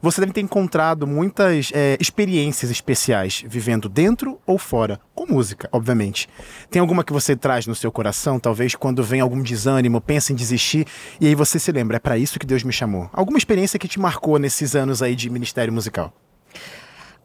você 0.00 0.20
deve 0.20 0.32
ter 0.32 0.40
encontrado 0.40 1.06
muitas 1.06 1.70
é, 1.74 1.96
experiências 2.00 2.70
especiais 2.70 3.44
vivendo 3.46 3.88
dentro 3.88 4.40
ou 4.46 4.58
fora, 4.58 5.00
com 5.14 5.26
música, 5.26 5.68
obviamente. 5.72 6.28
Tem 6.70 6.80
alguma 6.80 7.04
que 7.04 7.12
você 7.12 7.34
traz 7.34 7.66
no 7.66 7.74
seu 7.74 7.90
coração, 7.90 8.38
talvez 8.38 8.74
quando 8.74 9.02
vem 9.02 9.20
algum 9.20 9.42
desânimo, 9.42 10.00
pensa 10.00 10.32
em 10.32 10.36
desistir, 10.36 10.86
e 11.20 11.26
aí 11.26 11.34
você 11.34 11.58
se 11.58 11.72
lembra, 11.72 11.96
é 11.96 12.00
para 12.00 12.18
isso 12.18 12.38
que 12.38 12.46
Deus 12.46 12.62
me 12.62 12.72
chamou? 12.72 13.08
Alguma 13.12 13.38
experiência 13.38 13.78
que 13.78 13.88
te 13.88 13.98
marcou 13.98 14.38
nesses 14.38 14.74
anos 14.74 15.02
aí 15.02 15.14
de 15.14 15.30
ministério 15.30 15.72
musical? 15.72 16.12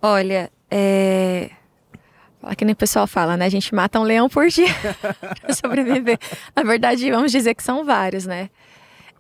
Olha, 0.02 0.52
é. 0.70 1.52
Que 2.58 2.66
nem 2.66 2.74
o 2.74 2.76
pessoal 2.76 3.06
fala, 3.06 3.38
né? 3.38 3.46
A 3.46 3.50
gente 3.50 3.74
mata 3.76 4.00
um 4.00 4.04
leão 4.04 4.28
por 4.28 4.48
dia 4.48 4.74
para 5.42 5.54
sobreviver. 5.54 6.18
Na 6.56 6.64
verdade, 6.64 7.12
vamos 7.12 7.32
dizer 7.32 7.54
que 7.54 7.62
são 7.62 7.86
vários, 7.86 8.26
né? 8.26 8.50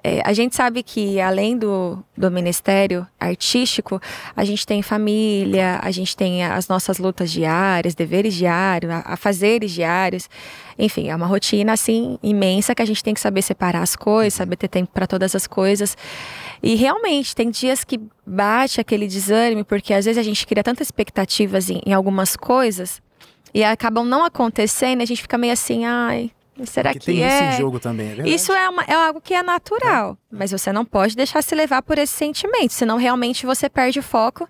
É, 0.03 0.21
a 0.25 0.33
gente 0.33 0.56
sabe 0.56 0.81
que 0.81 1.21
além 1.21 1.56
do, 1.56 2.03
do 2.18 2.31
ministério 2.31 3.06
artístico, 3.19 4.01
a 4.36 4.44
gente 4.44 4.65
tem 4.65 4.81
família, 4.81 5.80
a 5.81 5.92
gente 5.92 6.18
tem 6.18 6.44
as 6.44 6.68
nossas 6.68 6.98
lutas 6.98 7.31
diárias, 7.31 7.94
deveres 7.94 8.33
diários, 8.33 8.92
a, 8.92 9.03
a 9.06 9.15
fazeres 9.15 9.71
diários. 9.71 10.27
Enfim, 10.77 11.09
é 11.09 11.15
uma 11.15 11.27
rotina 11.27 11.74
assim 11.74 12.18
imensa 12.24 12.74
que 12.74 12.81
a 12.81 12.86
gente 12.86 13.03
tem 13.03 13.13
que 13.13 13.19
saber 13.19 13.44
separar 13.44 13.83
as 13.83 13.95
coisas, 13.95 14.33
saber 14.33 14.56
ter 14.56 14.69
tempo 14.69 14.92
para 14.92 15.06
todas 15.06 15.36
as 15.36 15.45
coisas. 15.45 15.95
E 16.63 16.74
realmente 16.75 17.36
tem 17.36 17.51
dias 17.51 17.83
que 17.83 18.00
bate 18.25 18.81
aquele 18.81 19.07
desânimo, 19.07 19.63
porque 19.63 19.94
às 19.94 20.06
vezes 20.06 20.18
a 20.18 20.24
gente 20.24 20.48
cria 20.48 20.63
tantas 20.63 20.88
expectativas 20.88 21.69
em, 21.69 21.80
em 21.86 21.94
algumas 21.94 22.36
coisas 22.36 23.01
e 23.53 23.63
acabam 23.63 24.06
não 24.06 24.24
acontecendo, 24.24 25.01
e 25.01 25.03
a 25.03 25.06
gente 25.06 25.21
fica 25.21 25.38
meio 25.38 25.53
assim, 25.53 25.86
ai, 25.86 26.31
Será 26.65 26.92
Porque 26.92 27.00
que 27.00 27.06
tem 27.06 27.24
é? 27.24 27.27
isso 27.27 27.44
em 27.44 27.57
jogo 27.57 27.80
também, 27.80 28.19
é? 28.19 28.30
Isso 28.30 28.51
é, 28.51 28.69
uma, 28.69 28.83
é 28.83 28.94
algo 28.94 29.21
que 29.21 29.33
é 29.33 29.42
natural, 29.42 30.18
é. 30.31 30.36
mas 30.36 30.51
você 30.51 30.71
não 30.71 30.86
pode 30.86 31.15
deixar 31.15 31.42
se 31.42 31.56
levar 31.56 31.81
por 31.81 31.98
esse 31.98 32.13
sentimento, 32.13 32.74
senão 32.74 32.98
realmente 32.98 33.45
você 33.45 33.69
perde 33.69 34.00
o 34.00 34.03
foco 34.03 34.48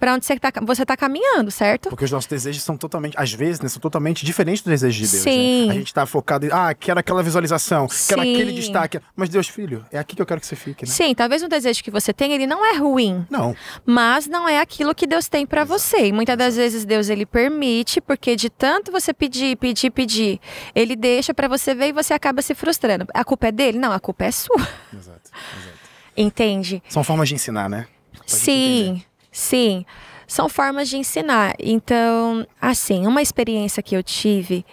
para 0.00 0.14
onde 0.14 0.24
você 0.24 0.32
está 0.32 0.50
você 0.62 0.86
tá 0.86 0.96
caminhando, 0.96 1.50
certo? 1.50 1.90
Porque 1.90 2.04
os 2.04 2.10
nossos 2.10 2.28
desejos 2.28 2.62
são 2.62 2.76
totalmente, 2.76 3.14
às 3.16 3.32
vezes, 3.32 3.60
né, 3.60 3.68
são 3.68 3.80
totalmente 3.80 4.24
diferentes 4.24 4.62
dos 4.62 4.70
desejos 4.70 4.96
de 4.96 5.16
Deus. 5.16 5.24
Né? 5.26 5.32
Sim. 5.32 5.66
Né? 5.66 5.72
A 5.72 5.74
gente 5.74 5.86
está 5.88 6.06
focado 6.06 6.46
em, 6.46 6.50
ah, 6.50 6.74
quero 6.74 6.98
aquela 6.98 7.22
visualização, 7.22 7.88
Sim. 7.88 8.08
quero 8.08 8.20
aquele 8.22 8.52
destaque. 8.52 8.98
Mas 9.14 9.28
Deus, 9.28 9.46
filho, 9.46 9.84
é 9.92 9.98
aqui 9.98 10.16
que 10.16 10.22
eu 10.22 10.26
quero 10.26 10.40
que 10.40 10.46
você 10.46 10.56
fique, 10.56 10.86
né? 10.86 10.90
Sim, 10.90 11.14
talvez 11.14 11.42
um 11.42 11.48
desejo 11.48 11.84
que 11.84 11.90
você 11.90 12.12
tem, 12.12 12.32
ele 12.32 12.46
não 12.46 12.64
é 12.64 12.78
ruim. 12.78 13.26
Não. 13.28 13.54
Mas 13.84 14.26
não 14.26 14.48
é 14.48 14.58
aquilo 14.58 14.94
que 14.94 15.06
Deus 15.06 15.28
tem 15.28 15.46
para 15.46 15.62
você. 15.64 16.06
E 16.06 16.12
muitas 16.12 16.36
das 16.36 16.56
vezes 16.56 16.86
Deus, 16.86 17.10
ele 17.10 17.26
permite, 17.26 18.00
porque 18.00 18.34
de 18.34 18.48
tanto 18.48 18.90
você 18.90 19.12
pedir, 19.12 19.56
pedir, 19.56 19.90
pedir, 19.90 20.40
ele 20.74 20.96
deixa 20.96 21.34
para 21.34 21.46
você 21.46 21.74
ver 21.74 21.88
e 21.88 21.92
você 21.92 22.14
acaba 22.14 22.40
se 22.40 22.54
frustrando. 22.54 23.06
A 23.12 23.22
culpa 23.22 23.48
é 23.48 23.52
dele? 23.52 23.78
Não, 23.78 23.92
a 23.92 24.00
culpa 24.00 24.24
é 24.24 24.30
sua. 24.30 24.56
Exato, 24.56 25.30
exato. 25.30 25.78
Entende? 26.16 26.82
São 26.88 27.04
formas 27.04 27.28
de 27.28 27.34
ensinar, 27.34 27.68
né? 27.68 27.86
Sim, 28.26 29.02
sim 29.40 29.84
são 30.26 30.48
formas 30.48 30.88
de 30.88 30.96
ensinar. 30.96 31.56
Então, 31.58 32.46
assim, 32.60 33.06
uma 33.06 33.20
experiência 33.20 33.82
que 33.82 33.96
eu 33.96 34.02
tive 34.02 34.64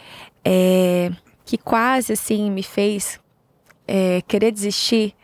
é, 0.46 1.10
que 1.44 1.58
quase 1.58 2.14
assim 2.14 2.52
me 2.52 2.62
fez 2.62 3.20
é, 3.88 4.22
querer 4.28 4.52
desistir 4.52 5.16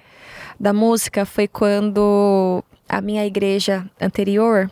da 0.60 0.74
música 0.74 1.26
foi 1.26 1.48
quando 1.48 2.64
a 2.90 3.00
minha 3.00 3.26
igreja 3.26 3.86
anterior 4.02 4.72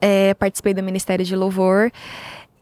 é, 0.00 0.34
participei 0.34 0.74
do 0.74 0.82
Ministério 0.82 1.24
de 1.24 1.36
Louvor 1.36 1.92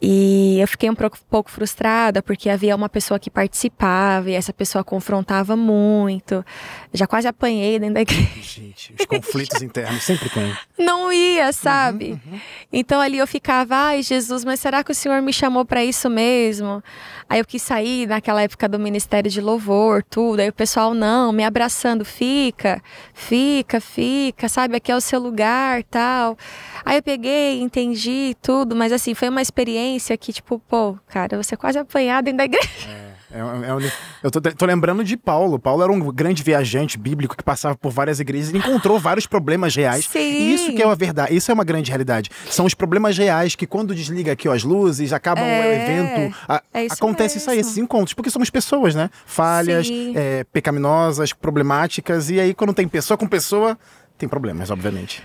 e 0.00 0.58
eu 0.60 0.68
fiquei 0.68 0.90
um 0.90 0.94
pouco 0.94 1.50
frustrada 1.50 2.22
porque 2.22 2.50
havia 2.50 2.76
uma 2.76 2.88
pessoa 2.88 3.18
que 3.18 3.30
participava 3.30 4.30
e 4.30 4.34
essa 4.34 4.52
pessoa 4.52 4.84
confrontava 4.84 5.56
muito. 5.56 6.44
Já 6.92 7.06
quase 7.06 7.26
apanhei 7.26 7.78
dentro 7.78 7.94
da 7.94 8.00
igreja. 8.02 8.28
Gente, 8.42 8.94
os 8.98 9.06
conflitos 9.06 9.60
internos 9.62 10.02
sempre 10.02 10.28
tem. 10.28 10.54
Não 10.78 11.10
ia, 11.10 11.50
sabe? 11.52 12.12
Uhum, 12.26 12.32
uhum. 12.32 12.40
Então 12.70 13.00
ali 13.00 13.16
eu 13.18 13.26
ficava, 13.26 13.74
ai 13.74 14.02
Jesus, 14.02 14.44
mas 14.44 14.60
será 14.60 14.84
que 14.84 14.92
o 14.92 14.94
Senhor 14.94 15.22
me 15.22 15.32
chamou 15.32 15.64
para 15.64 15.82
isso 15.82 16.10
mesmo? 16.10 16.82
Aí 17.28 17.40
eu 17.40 17.44
quis 17.44 17.62
sair 17.62 18.06
naquela 18.06 18.42
época 18.42 18.68
do 18.68 18.78
Ministério 18.78 19.30
de 19.30 19.40
Louvor, 19.40 20.02
tudo. 20.02 20.40
Aí 20.40 20.48
o 20.48 20.52
pessoal, 20.52 20.92
não, 20.92 21.32
me 21.32 21.42
abraçando, 21.42 22.04
fica, 22.04 22.82
fica, 23.14 23.80
fica, 23.80 24.48
sabe? 24.48 24.76
Aqui 24.76 24.92
é 24.92 24.96
o 24.96 25.00
seu 25.00 25.18
lugar, 25.18 25.82
tal. 25.84 26.36
Aí 26.84 26.98
eu 26.98 27.02
peguei, 27.02 27.60
entendi 27.60 28.36
tudo, 28.42 28.76
mas 28.76 28.92
assim, 28.92 29.14
foi 29.14 29.28
uma 29.28 29.42
experiência 29.42 29.85
que, 30.18 30.32
tipo, 30.32 30.58
pô, 30.58 30.96
cara, 31.06 31.42
você 31.42 31.56
quase 31.56 31.78
apanhado 31.78 32.26
dentro 32.26 32.38
da 32.38 32.44
igreja. 32.44 32.68
É. 33.12 33.16
É, 33.30 33.38
é, 33.38 33.92
eu 34.22 34.30
tô, 34.30 34.40
tô, 34.40 34.66
lembrando 34.66 35.02
de 35.02 35.16
Paulo. 35.16 35.58
Paulo 35.58 35.82
era 35.82 35.90
um 35.90 35.98
grande 36.12 36.42
viajante 36.42 36.96
bíblico 36.96 37.36
que 37.36 37.42
passava 37.42 37.76
por 37.76 37.90
várias 37.90 38.20
igrejas 38.20 38.50
e 38.50 38.56
encontrou 38.56 38.98
vários 38.98 39.26
problemas 39.26 39.74
reais. 39.74 40.06
Sim. 40.06 40.18
E 40.18 40.54
isso 40.54 40.72
que 40.72 40.82
é 40.82 40.86
a 40.86 40.94
verdade, 40.94 41.34
isso 41.34 41.50
é 41.50 41.54
uma 41.54 41.64
grande 41.64 41.90
realidade. 41.90 42.30
São 42.48 42.64
os 42.64 42.74
problemas 42.74 43.18
reais 43.18 43.54
que 43.54 43.66
quando 43.66 43.94
desliga 43.94 44.32
aqui 44.32 44.48
ó, 44.48 44.52
as 44.52 44.62
luzes, 44.62 45.12
acaba 45.12 45.40
é, 45.40 45.60
o 45.60 45.72
evento, 45.72 46.36
a, 46.48 46.62
é 46.72 46.84
isso 46.84 46.94
acontece 46.94 47.36
mesmo. 47.36 47.38
isso 47.38 47.50
aí, 47.50 47.58
esses 47.58 47.78
encontros, 47.78 48.14
porque 48.14 48.30
somos 48.30 48.48
pessoas, 48.48 48.94
né? 48.94 49.10
Falhas, 49.26 49.88
é, 50.14 50.44
pecaminosas, 50.44 51.32
problemáticas, 51.32 52.30
e 52.30 52.38
aí 52.38 52.54
quando 52.54 52.72
tem 52.72 52.86
pessoa 52.86 53.18
com 53.18 53.26
pessoa, 53.26 53.76
tem 54.16 54.28
problemas, 54.28 54.70
obviamente. 54.70 55.22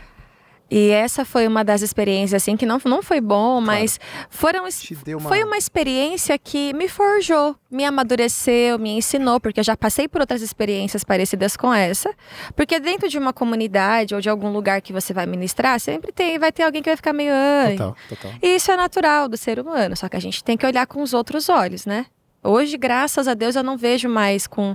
E 0.71 0.89
essa 0.89 1.25
foi 1.25 1.45
uma 1.45 1.65
das 1.65 1.81
experiências, 1.81 2.41
assim, 2.41 2.55
que 2.55 2.65
não, 2.65 2.79
não 2.85 3.03
foi 3.03 3.19
bom, 3.19 3.61
claro. 3.61 3.65
mas 3.65 3.99
foram, 4.29 4.63
uma... 4.63 5.19
foi 5.19 5.43
uma 5.43 5.57
experiência 5.57 6.37
que 6.37 6.73
me 6.73 6.87
forjou, 6.87 7.57
me 7.69 7.83
amadureceu, 7.83 8.79
me 8.79 8.91
ensinou, 8.91 9.37
porque 9.41 9.59
eu 9.59 9.63
já 9.65 9.75
passei 9.75 10.07
por 10.07 10.21
outras 10.21 10.41
experiências 10.41 11.03
parecidas 11.03 11.57
com 11.57 11.73
essa. 11.73 12.15
Porque 12.55 12.79
dentro 12.79 13.09
de 13.09 13.17
uma 13.17 13.33
comunidade 13.33 14.15
ou 14.15 14.21
de 14.21 14.29
algum 14.29 14.49
lugar 14.49 14.81
que 14.81 14.93
você 14.93 15.13
vai 15.13 15.25
ministrar, 15.25 15.77
sempre 15.77 16.13
tem, 16.13 16.39
vai 16.39 16.53
ter 16.53 16.63
alguém 16.63 16.81
que 16.81 16.89
vai 16.89 16.95
ficar 16.95 17.11
meio. 17.11 17.33
Total, 17.71 17.97
total. 18.07 18.31
E 18.41 18.55
isso 18.55 18.71
é 18.71 18.77
natural 18.77 19.27
do 19.27 19.35
ser 19.35 19.59
humano, 19.59 19.97
só 19.97 20.07
que 20.07 20.15
a 20.15 20.21
gente 20.21 20.41
tem 20.41 20.55
que 20.55 20.65
olhar 20.65 20.87
com 20.87 21.01
os 21.01 21.13
outros 21.13 21.49
olhos, 21.49 21.85
né? 21.85 22.05
Hoje, 22.41 22.77
graças 22.77 23.27
a 23.27 23.33
Deus, 23.33 23.57
eu 23.57 23.63
não 23.63 23.75
vejo 23.75 24.07
mais 24.07 24.47
com. 24.47 24.73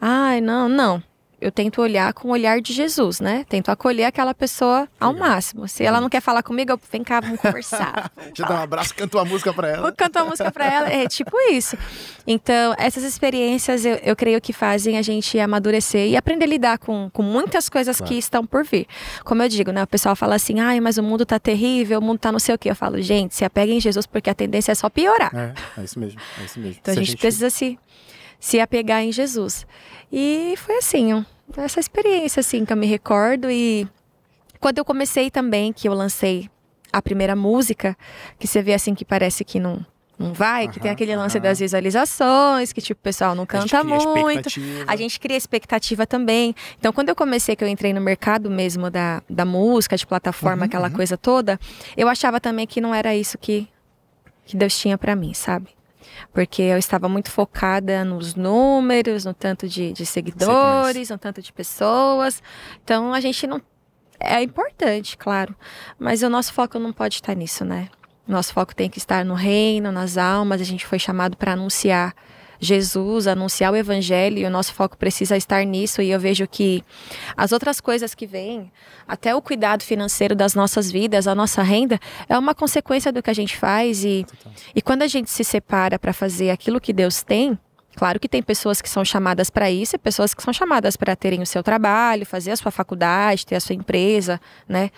Ai, 0.00 0.40
não, 0.40 0.68
não 0.68 1.02
eu 1.42 1.50
tento 1.50 1.82
olhar 1.82 2.12
com 2.14 2.28
o 2.28 2.30
olhar 2.30 2.60
de 2.60 2.72
Jesus, 2.72 3.18
né? 3.18 3.44
Tento 3.48 3.68
acolher 3.68 4.04
aquela 4.04 4.32
pessoa 4.32 4.88
ao 5.00 5.12
Legal. 5.12 5.28
máximo. 5.28 5.66
Se 5.66 5.82
ela 5.82 6.00
não 6.00 6.08
quer 6.08 6.20
falar 6.20 6.42
comigo, 6.44 6.70
eu 6.70 6.80
vem 6.90 7.02
cá, 7.02 7.18
vamos 7.18 7.40
conversar. 7.40 8.12
Vamos 8.14 8.32
Já 8.38 8.46
dá 8.46 8.54
um 8.54 8.62
abraço, 8.62 8.94
canta 8.94 9.18
uma 9.18 9.24
música 9.24 9.52
para 9.52 9.68
ela. 9.68 9.92
Canta 9.92 10.22
uma 10.22 10.30
música 10.30 10.52
para 10.52 10.72
ela, 10.72 10.88
é 10.88 11.08
tipo 11.08 11.36
isso. 11.50 11.76
Então, 12.24 12.74
essas 12.78 13.02
experiências 13.02 13.84
eu, 13.84 13.96
eu 13.96 14.14
creio 14.14 14.40
que 14.40 14.52
fazem 14.52 14.96
a 14.96 15.02
gente 15.02 15.36
amadurecer 15.40 16.08
e 16.08 16.16
aprender 16.16 16.44
a 16.44 16.48
lidar 16.48 16.78
com, 16.78 17.10
com 17.12 17.22
muitas 17.22 17.68
coisas 17.68 17.96
claro. 17.96 18.12
que 18.12 18.18
estão 18.18 18.46
por 18.46 18.64
vir. 18.64 18.86
Como 19.24 19.42
eu 19.42 19.48
digo, 19.48 19.72
né? 19.72 19.82
O 19.82 19.86
pessoal 19.86 20.14
fala 20.14 20.36
assim, 20.36 20.60
ai, 20.60 20.78
mas 20.78 20.96
o 20.96 21.02
mundo 21.02 21.26
tá 21.26 21.40
terrível, 21.40 21.98
o 21.98 22.02
mundo 22.02 22.20
tá 22.20 22.30
não 22.30 22.38
sei 22.38 22.54
o 22.54 22.58
quê. 22.58 22.70
Eu 22.70 22.76
falo, 22.76 23.02
gente, 23.02 23.34
se 23.34 23.44
apegue 23.44 23.72
em 23.72 23.80
Jesus, 23.80 24.06
porque 24.06 24.30
a 24.30 24.34
tendência 24.34 24.70
é 24.70 24.74
só 24.76 24.88
piorar. 24.88 25.34
É, 25.34 25.80
é 25.80 25.84
isso 25.84 25.98
mesmo, 25.98 26.20
é 26.40 26.44
isso 26.44 26.60
mesmo. 26.60 26.76
Então 26.80 26.94
se 26.94 27.00
a 27.00 27.02
gente, 27.02 27.10
gente 27.12 27.20
precisa 27.20 27.50
se, 27.50 27.78
se 28.42 28.58
apegar 28.58 29.04
em 29.04 29.12
Jesus. 29.12 29.64
E 30.12 30.54
foi 30.56 30.78
assim, 30.78 31.24
essa 31.56 31.78
experiência, 31.78 32.40
assim, 32.40 32.64
que 32.64 32.72
eu 32.72 32.76
me 32.76 32.88
recordo. 32.88 33.48
E 33.48 33.86
quando 34.58 34.78
eu 34.78 34.84
comecei 34.84 35.30
também, 35.30 35.72
que 35.72 35.88
eu 35.88 35.94
lancei 35.94 36.50
a 36.92 37.00
primeira 37.00 37.36
música, 37.36 37.96
que 38.40 38.48
você 38.48 38.60
vê 38.60 38.74
assim 38.74 38.96
que 38.96 39.04
parece 39.04 39.44
que 39.44 39.60
não, 39.60 39.86
não 40.18 40.32
vai, 40.32 40.66
que 40.66 40.80
tem 40.80 40.90
aquele 40.90 41.14
lance 41.14 41.38
das 41.38 41.60
visualizações, 41.60 42.72
que 42.72 42.80
tipo, 42.82 42.98
o 42.98 43.02
pessoal 43.04 43.36
não 43.36 43.46
canta 43.46 43.84
muito. 43.84 44.48
A 44.88 44.96
gente 44.96 45.20
cria 45.20 45.36
expectativa 45.36 46.04
também. 46.04 46.52
Então, 46.80 46.92
quando 46.92 47.10
eu 47.10 47.14
comecei, 47.14 47.54
que 47.54 47.62
eu 47.62 47.68
entrei 47.68 47.92
no 47.92 48.00
mercado 48.00 48.50
mesmo 48.50 48.90
da, 48.90 49.22
da 49.30 49.44
música, 49.44 49.96
de 49.96 50.04
plataforma, 50.04 50.62
uhum, 50.62 50.66
aquela 50.66 50.88
uhum. 50.88 50.94
coisa 50.94 51.16
toda, 51.16 51.60
eu 51.96 52.08
achava 52.08 52.40
também 52.40 52.66
que 52.66 52.80
não 52.80 52.92
era 52.92 53.14
isso 53.14 53.38
que, 53.38 53.68
que 54.44 54.56
Deus 54.56 54.76
tinha 54.76 54.98
para 54.98 55.14
mim, 55.14 55.32
sabe? 55.32 55.68
Porque 56.32 56.62
eu 56.62 56.78
estava 56.78 57.08
muito 57.08 57.30
focada 57.30 58.04
nos 58.04 58.34
números, 58.34 59.24
no 59.24 59.34
tanto 59.34 59.68
de, 59.68 59.92
de 59.92 60.06
seguidores, 60.06 61.10
no 61.10 61.18
tanto 61.18 61.42
de 61.42 61.52
pessoas. 61.52 62.42
Então 62.82 63.12
a 63.12 63.20
gente 63.20 63.46
não. 63.46 63.60
É 64.20 64.40
importante, 64.40 65.16
claro, 65.16 65.54
mas 65.98 66.22
o 66.22 66.28
nosso 66.28 66.52
foco 66.52 66.78
não 66.78 66.92
pode 66.92 67.16
estar 67.16 67.34
nisso, 67.34 67.64
né? 67.64 67.88
Nosso 68.26 68.52
foco 68.52 68.74
tem 68.74 68.88
que 68.88 68.98
estar 68.98 69.24
no 69.24 69.34
reino, 69.34 69.90
nas 69.90 70.16
almas. 70.16 70.60
A 70.60 70.64
gente 70.64 70.86
foi 70.86 70.98
chamado 70.98 71.36
para 71.36 71.54
anunciar 71.54 72.14
Jesus, 72.62 73.26
anunciar 73.26 73.72
o 73.72 73.76
evangelho, 73.76 74.38
e 74.38 74.44
o 74.44 74.50
nosso 74.50 74.72
foco 74.72 74.96
precisa 74.96 75.36
estar 75.36 75.64
nisso. 75.66 76.00
E 76.00 76.10
eu 76.12 76.20
vejo 76.20 76.46
que 76.46 76.84
as 77.36 77.50
outras 77.50 77.80
coisas 77.80 78.14
que 78.14 78.24
vêm, 78.24 78.70
até 79.06 79.34
o 79.34 79.42
cuidado 79.42 79.82
financeiro 79.82 80.36
das 80.36 80.54
nossas 80.54 80.88
vidas, 80.88 81.26
a 81.26 81.34
nossa 81.34 81.60
renda, 81.60 81.98
é 82.28 82.38
uma 82.38 82.54
consequência 82.54 83.10
do 83.12 83.20
que 83.20 83.30
a 83.30 83.34
gente 83.34 83.56
faz. 83.56 84.04
E, 84.04 84.24
e 84.76 84.80
quando 84.80 85.02
a 85.02 85.08
gente 85.08 85.28
se 85.28 85.42
separa 85.42 85.98
para 85.98 86.12
fazer 86.12 86.50
aquilo 86.50 86.80
que 86.80 86.92
Deus 86.92 87.24
tem, 87.24 87.58
Claro 87.96 88.18
que 88.18 88.28
tem 88.28 88.42
pessoas 88.42 88.80
que 88.80 88.88
são 88.88 89.04
chamadas 89.04 89.50
para 89.50 89.70
isso 89.70 89.96
e 89.96 89.98
pessoas 89.98 90.32
que 90.34 90.42
são 90.42 90.52
chamadas 90.52 90.96
para 90.96 91.14
terem 91.14 91.42
o 91.42 91.46
seu 91.46 91.62
trabalho, 91.62 92.24
fazer 92.24 92.50
a 92.50 92.56
sua 92.56 92.70
faculdade, 92.70 93.46
ter 93.46 93.56
a 93.56 93.60
sua 93.60 93.74
empresa, 93.74 94.40
né? 94.68 94.90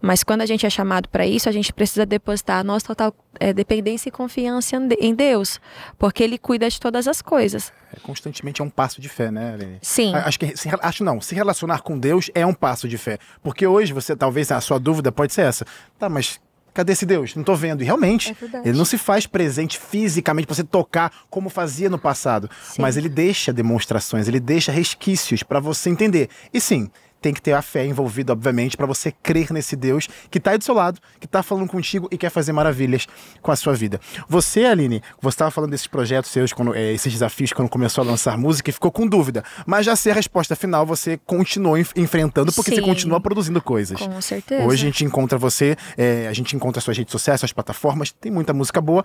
Mas 0.00 0.24
quando 0.24 0.40
a 0.40 0.46
gente 0.46 0.64
é 0.64 0.70
chamado 0.70 1.08
para 1.08 1.26
isso, 1.26 1.48
a 1.48 1.52
gente 1.52 1.72
precisa 1.72 2.06
depositar 2.06 2.60
a 2.60 2.64
nossa 2.64 2.86
total 2.86 3.14
é, 3.38 3.52
dependência 3.52 4.08
e 4.08 4.12
confiança 4.12 4.76
em 4.98 5.14
Deus, 5.14 5.60
porque 5.98 6.22
Ele 6.22 6.38
cuida 6.38 6.68
de 6.68 6.80
todas 6.80 7.06
as 7.06 7.20
coisas. 7.20 7.72
É, 7.94 8.00
constantemente 8.00 8.60
é 8.60 8.64
um 8.64 8.70
passo 8.70 9.00
de 9.00 9.08
fé, 9.08 9.30
né, 9.30 9.54
Aline? 9.54 9.78
Sim. 9.82 10.14
Acho 10.14 10.38
que 10.38 10.56
se, 10.56 10.68
acho 10.80 11.04
não, 11.04 11.20
se 11.20 11.34
relacionar 11.34 11.82
com 11.82 11.98
Deus 11.98 12.30
é 12.34 12.46
um 12.46 12.54
passo 12.54 12.88
de 12.88 12.96
fé, 12.96 13.18
porque 13.42 13.66
hoje 13.66 13.92
você 13.92 14.16
talvez 14.16 14.50
a 14.50 14.60
sua 14.60 14.78
dúvida 14.78 15.12
pode 15.12 15.32
ser 15.32 15.42
essa, 15.42 15.66
tá? 15.98 16.08
Mas 16.08 16.40
Cadê 16.72 16.92
esse 16.92 17.06
Deus? 17.06 17.34
Não 17.34 17.42
estou 17.42 17.56
vendo. 17.56 17.82
E 17.82 17.84
realmente, 17.84 18.36
é 18.42 18.68
ele 18.68 18.78
não 18.78 18.84
se 18.84 18.98
faz 18.98 19.26
presente 19.26 19.78
fisicamente 19.78 20.46
para 20.46 20.54
você 20.54 20.64
tocar 20.64 21.12
como 21.28 21.48
fazia 21.50 21.90
no 21.90 21.98
passado. 21.98 22.48
Sim. 22.62 22.82
Mas 22.82 22.96
ele 22.96 23.08
deixa 23.08 23.52
demonstrações, 23.52 24.28
ele 24.28 24.40
deixa 24.40 24.72
resquícios 24.72 25.42
para 25.42 25.60
você 25.60 25.90
entender. 25.90 26.28
E 26.52 26.60
sim, 26.60 26.90
tem 27.20 27.34
que 27.34 27.42
ter 27.42 27.52
a 27.52 27.62
fé 27.62 27.84
envolvida, 27.84 28.32
obviamente, 28.32 28.76
para 28.76 28.86
você 28.86 29.12
crer 29.12 29.52
nesse 29.52 29.76
Deus 29.76 30.08
que 30.30 30.38
está 30.38 30.52
aí 30.52 30.58
do 30.58 30.64
seu 30.64 30.74
lado, 30.74 31.00
que 31.18 31.26
está 31.26 31.42
falando 31.42 31.68
contigo 31.68 32.08
e 32.10 32.16
quer 32.16 32.30
fazer 32.30 32.52
maravilhas 32.52 33.06
com 33.42 33.52
a 33.52 33.56
sua 33.56 33.74
vida. 33.74 34.00
Você, 34.28 34.64
Aline, 34.64 35.02
você 35.20 35.34
estava 35.34 35.50
falando 35.50 35.70
desses 35.70 35.86
projetos 35.86 36.30
seus, 36.30 36.52
quando, 36.52 36.74
é, 36.74 36.92
esses 36.92 37.12
desafios, 37.12 37.52
quando 37.52 37.68
começou 37.68 38.02
a 38.02 38.06
lançar 38.06 38.36
música 38.38 38.70
e 38.70 38.72
ficou 38.72 38.90
com 38.90 39.06
dúvida. 39.06 39.44
Mas 39.66 39.86
já 39.86 39.94
sei 39.96 40.12
a 40.12 40.14
resposta 40.14 40.56
final, 40.56 40.86
você 40.86 41.18
continuou 41.26 41.76
enf 41.76 41.92
enfrentando, 41.96 42.52
porque 42.52 42.70
Sim, 42.70 42.76
você 42.76 42.82
continua 42.82 43.20
produzindo 43.20 43.60
coisas. 43.60 44.00
Com 44.00 44.20
certeza. 44.20 44.64
Hoje 44.64 44.82
a 44.82 44.86
gente 44.86 45.04
encontra 45.04 45.36
você, 45.36 45.76
é, 45.96 46.26
a 46.28 46.32
gente 46.32 46.56
encontra 46.56 46.80
suas 46.80 46.96
redes 46.96 47.12
sociais, 47.12 47.40
suas 47.40 47.52
plataformas, 47.52 48.12
tem 48.12 48.32
muita 48.32 48.52
música 48.52 48.80
boa. 48.80 49.04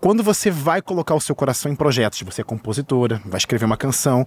Quando 0.00 0.22
você 0.22 0.50
vai 0.50 0.80
colocar 0.80 1.14
o 1.14 1.20
seu 1.20 1.34
coração 1.34 1.70
em 1.70 1.76
projetos, 1.76 2.22
você 2.22 2.40
é 2.40 2.44
compositora, 2.44 3.20
vai 3.24 3.38
escrever 3.38 3.64
uma 3.64 3.76
canção, 3.76 4.26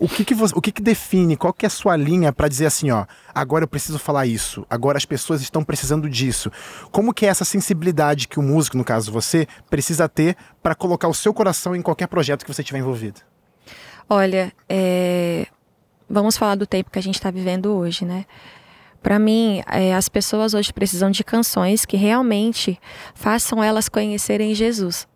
o 0.00 0.08
que 0.08 0.24
que, 0.24 0.34
você, 0.34 0.54
o 0.56 0.60
que, 0.60 0.70
que 0.70 0.80
define, 0.80 1.36
qual 1.36 1.52
que 1.52 1.66
é 1.66 1.68
a 1.68 1.70
sua 1.70 1.96
linha 1.96 2.32
para 2.32 2.46
dizer 2.46 2.66
assim, 2.68 2.90
ó, 2.90 3.04
agora 3.34 3.64
eu 3.64 3.68
preciso 3.68 3.98
falar 3.98 4.26
isso, 4.26 4.66
agora 4.70 4.96
as 4.96 5.04
pessoas 5.04 5.40
estão 5.40 5.64
precisando 5.64 6.08
disso. 6.08 6.50
Como 6.90 7.12
que 7.12 7.26
é 7.26 7.28
essa 7.28 7.44
sensibilidade 7.44 8.28
que 8.28 8.38
o 8.38 8.42
músico, 8.42 8.76
no 8.76 8.84
caso 8.84 9.10
você, 9.10 9.46
precisa 9.68 10.08
ter 10.08 10.36
para 10.62 10.74
colocar 10.74 11.08
o 11.08 11.14
seu 11.14 11.34
coração 11.34 11.74
em 11.74 11.82
qualquer 11.82 12.06
projeto 12.06 12.44
que 12.44 12.52
você 12.52 12.62
tiver 12.62 12.78
envolvido? 12.78 13.20
Olha, 14.08 14.52
é... 14.68 15.46
vamos 16.08 16.36
falar 16.36 16.54
do 16.54 16.66
tempo 16.66 16.90
que 16.90 16.98
a 16.98 17.02
gente 17.02 17.16
está 17.16 17.30
vivendo 17.30 17.74
hoje, 17.74 18.04
né? 18.04 18.24
Para 19.02 19.18
mim, 19.18 19.62
é, 19.70 19.94
as 19.94 20.08
pessoas 20.08 20.54
hoje 20.54 20.72
precisam 20.72 21.10
de 21.10 21.22
canções 21.22 21.84
que 21.84 21.96
realmente 21.96 22.80
façam 23.14 23.62
elas 23.62 23.88
conhecerem 23.88 24.54
Jesus. 24.54 25.06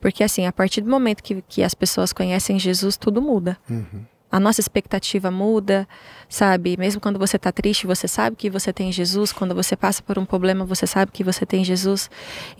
Porque, 0.00 0.22
assim, 0.22 0.46
a 0.46 0.52
partir 0.52 0.80
do 0.80 0.90
momento 0.90 1.22
que, 1.22 1.42
que 1.42 1.62
as 1.62 1.74
pessoas 1.74 2.12
conhecem 2.12 2.58
Jesus, 2.58 2.96
tudo 2.96 3.20
muda. 3.20 3.58
Uhum. 3.68 4.04
A 4.30 4.38
nossa 4.38 4.60
expectativa 4.60 5.30
muda, 5.30 5.88
sabe? 6.28 6.76
Mesmo 6.78 7.00
quando 7.00 7.18
você 7.18 7.36
está 7.36 7.50
triste, 7.50 7.86
você 7.86 8.06
sabe 8.06 8.36
que 8.36 8.50
você 8.50 8.72
tem 8.72 8.92
Jesus. 8.92 9.32
Quando 9.32 9.54
você 9.54 9.74
passa 9.76 10.02
por 10.02 10.18
um 10.18 10.24
problema, 10.24 10.64
você 10.64 10.86
sabe 10.86 11.12
que 11.12 11.24
você 11.24 11.46
tem 11.46 11.64
Jesus. 11.64 12.10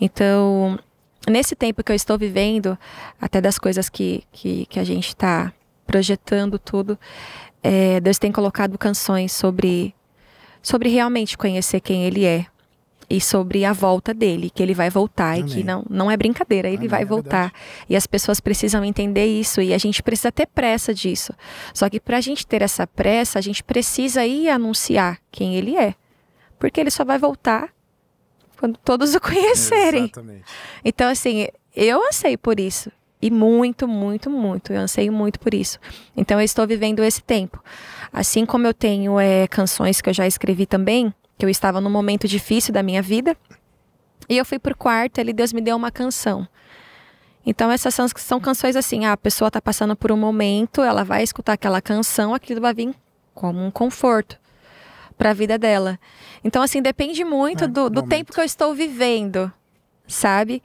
Então, 0.01 0.79
nesse 1.27 1.55
tempo 1.55 1.83
que 1.83 1.91
eu 1.91 1.95
estou 1.95 2.17
vivendo, 2.17 2.77
até 3.21 3.39
das 3.39 3.59
coisas 3.59 3.87
que, 3.87 4.23
que, 4.31 4.65
que 4.65 4.79
a 4.79 4.83
gente 4.83 5.09
está 5.09 5.53
projetando 5.85 6.57
tudo, 6.57 6.97
é, 7.61 7.99
Deus 7.99 8.17
tem 8.17 8.31
colocado 8.31 8.77
canções 8.77 9.31
sobre, 9.31 9.93
sobre 10.61 10.89
realmente 10.89 11.37
conhecer 11.37 11.79
quem 11.81 12.05
Ele 12.05 12.25
é, 12.25 12.45
e 13.09 13.19
sobre 13.19 13.65
a 13.65 13.73
volta 13.73 14.13
dele, 14.13 14.49
que 14.49 14.61
ele 14.61 14.73
vai 14.73 14.89
voltar 14.89 15.33
Amém. 15.33 15.45
e 15.45 15.49
que 15.49 15.63
não, 15.63 15.83
não 15.89 16.11
é 16.11 16.15
brincadeira, 16.15 16.67
ele 16.67 16.77
Amém, 16.77 16.87
vai 16.89 17.01
é 17.01 17.05
voltar. 17.05 17.47
É 17.47 17.85
e 17.89 17.95
as 17.95 18.05
pessoas 18.05 18.39
precisam 18.39 18.85
entender 18.85 19.25
isso 19.25 19.61
e 19.61 19.73
a 19.73 19.77
gente 19.77 20.03
precisa 20.03 20.31
ter 20.31 20.45
pressa 20.45 20.93
disso. 20.93 21.33
Só 21.73 21.89
que 21.89 21.99
para 21.99 22.17
a 22.17 22.21
gente 22.21 22.45
ter 22.45 22.61
essa 22.61 22.85
pressa, 22.85 23.39
a 23.39 23.41
gente 23.41 23.63
precisa 23.63 24.25
ir 24.25 24.49
anunciar 24.49 25.19
quem 25.31 25.55
ele 25.55 25.75
é, 25.75 25.95
porque 26.59 26.79
ele 26.79 26.91
só 26.91 27.03
vai 27.03 27.17
voltar 27.17 27.69
quando 28.59 28.77
todos 28.77 29.15
o 29.15 29.19
conhecerem. 29.21 30.03
Exatamente. 30.03 30.43
Então, 30.85 31.09
assim, 31.09 31.47
eu 31.75 32.05
ansei 32.07 32.37
por 32.37 32.59
isso. 32.59 32.91
E 33.21 33.29
muito, 33.29 33.85
muito, 33.85 34.29
muito. 34.29 34.71
Eu 34.71 34.79
anseio 34.79 35.11
muito 35.11 35.39
por 35.39 35.53
isso. 35.53 35.77
Então, 36.15 36.39
eu 36.39 36.45
estou 36.45 36.65
vivendo 36.65 37.03
esse 37.03 37.21
tempo. 37.21 37.61
Assim 38.13 38.45
como 38.45 38.65
eu 38.65 38.73
tenho 38.73 39.19
é, 39.19 39.45
canções 39.47 39.99
que 39.99 40.09
eu 40.09 40.13
já 40.13 40.25
escrevi 40.25 40.65
também, 40.65 41.13
que 41.39 41.45
eu 41.45 41.49
estava 41.49 41.79
num 41.79 41.89
momento 41.89 42.27
difícil 42.27 42.73
da 42.73 42.83
minha 42.83 43.01
vida. 43.01 43.35
E 44.27 44.37
eu 44.37 44.43
fui 44.43 44.59
pro 44.59 44.75
quarto, 44.75 45.21
e 45.21 45.33
Deus 45.33 45.53
me 45.53 45.61
deu 45.61 45.75
uma 45.77 45.89
canção. 45.89 46.45
Então 47.45 47.71
essas 47.71 47.95
são, 47.95 48.05
são 48.09 48.39
canções 48.41 48.75
assim, 48.75 49.05
ah, 49.05 49.13
a 49.13 49.17
pessoa 49.17 49.47
está 49.47 49.61
passando 49.61 49.95
por 49.95 50.11
um 50.11 50.17
momento, 50.17 50.81
ela 50.83 51.03
vai 51.05 51.23
escutar 51.23 51.53
aquela 51.53 51.81
canção, 51.81 52.33
aquilo 52.33 52.59
vai 52.59 52.73
vir 52.73 52.93
como 53.33 53.65
um 53.65 53.71
conforto 53.71 54.37
para 55.17 55.29
a 55.29 55.33
vida 55.33 55.57
dela. 55.57 55.97
Então 56.43 56.61
assim, 56.61 56.81
depende 56.81 57.23
muito 57.23 57.63
é, 57.63 57.67
do, 57.67 57.89
do 57.89 58.03
tempo 58.03 58.33
que 58.33 58.39
eu 58.39 58.43
estou 58.43 58.75
vivendo, 58.75 59.51
sabe? 60.05 60.61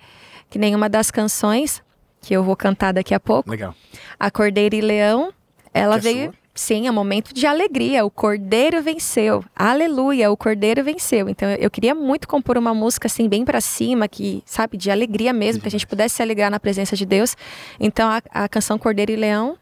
Que 0.51 0.59
nenhuma 0.59 0.89
das 0.89 1.11
canções 1.13 1.81
que 2.21 2.35
eu 2.35 2.43
vou 2.43 2.57
cantar 2.57 2.93
daqui 2.93 3.15
a 3.15 3.21
pouco. 3.21 3.49
Legal. 3.49 3.75
A 4.19 4.31
Cordeiro 4.31 4.75
e 4.75 4.81
Leão, 4.81 5.33
ela 5.73 6.01
Que 6.01 6.09
é 6.09 6.13
veio. 6.13 6.25
sua? 6.33 6.44
Sim, 6.57 6.87
é 6.87 6.91
um 6.91 6.95
momento 6.95 7.35
de 7.35 7.47
alegria. 7.47 8.05
O 8.05 8.11
Cordeiro 8.11 8.81
venceu. 8.81 9.45
Aleluia, 9.57 10.31
o 10.31 10.37
Cordeiro 10.37 10.85
venceu. 10.85 11.29
Então 11.29 11.51
eu- 11.51 11.69
queria 11.71 11.95
muito 11.97 12.29
compor 12.29 12.57
uma 12.57 12.73
música 12.73 13.07
assim, 13.09 13.29
bem 13.29 13.45
pra 13.45 13.61
cima, 13.61 14.07
que, 14.07 14.41
sabe, 14.47 14.77
de 14.77 14.89
alegria 14.91 15.33
mesmo, 15.33 15.61
que 15.61 15.67
a 15.67 15.71
gente 15.71 15.87
pudesse 15.87 16.15
se 16.17 16.23
alegrar 16.23 16.51
na 16.53 16.61
presença 16.61 16.95
de 16.95 17.05
Deus. 17.05 17.37
Então 17.81 18.09
a, 18.09 18.23
a 18.45 18.49
canção 18.49 18.79
Cordeiro 18.79 19.11
e 19.11 19.17
Leão 19.17 19.59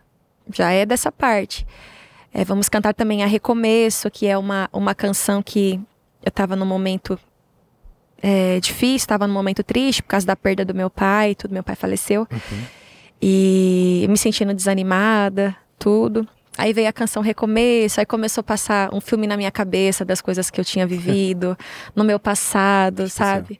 já 0.52 0.70
é 0.70 0.84
dessa 0.84 1.10
parte. 1.10 1.66
É, 2.34 2.44
vamos 2.44 2.68
cantar 2.68 2.92
também 2.94 3.22
a 3.22 3.26
Recomeço, 3.26 4.10
que 4.10 4.26
é 4.26 4.36
uma, 4.36 4.68
uma 4.72 4.94
canção 4.94 5.42
que 5.42 5.80
eu 6.22 6.28
estava 6.28 6.54
num 6.56 6.66
momento 6.66 7.18
é, 8.22 8.60
difícil, 8.60 8.96
estava 9.04 9.26
num 9.26 9.32
momento 9.34 9.62
triste 9.64 10.02
por 10.02 10.10
causa 10.10 10.26
da 10.26 10.36
perda 10.36 10.62
do 10.64 10.74
meu 10.74 10.90
pai, 10.90 11.34
tudo, 11.34 11.52
meu 11.54 11.62
pai 11.62 11.74
faleceu. 11.74 12.26
E 13.20 14.06
me 14.10 14.16
sentindo 14.18 14.52
desanimada, 14.52 15.56
tudo. 15.78 16.26
Aí 16.56 16.72
veio 16.72 16.88
a 16.88 16.92
canção 16.92 17.22
Recomeço, 17.22 17.98
aí 17.98 18.06
começou 18.06 18.42
a 18.42 18.44
passar 18.44 18.94
um 18.94 19.00
filme 19.00 19.26
na 19.26 19.36
minha 19.36 19.50
cabeça 19.50 20.04
das 20.04 20.20
coisas 20.20 20.50
que 20.50 20.60
eu 20.60 20.64
tinha 20.64 20.86
vivido 20.86 21.56
no 21.96 22.04
meu 22.04 22.20
passado, 22.20 23.08
sabe? 23.08 23.58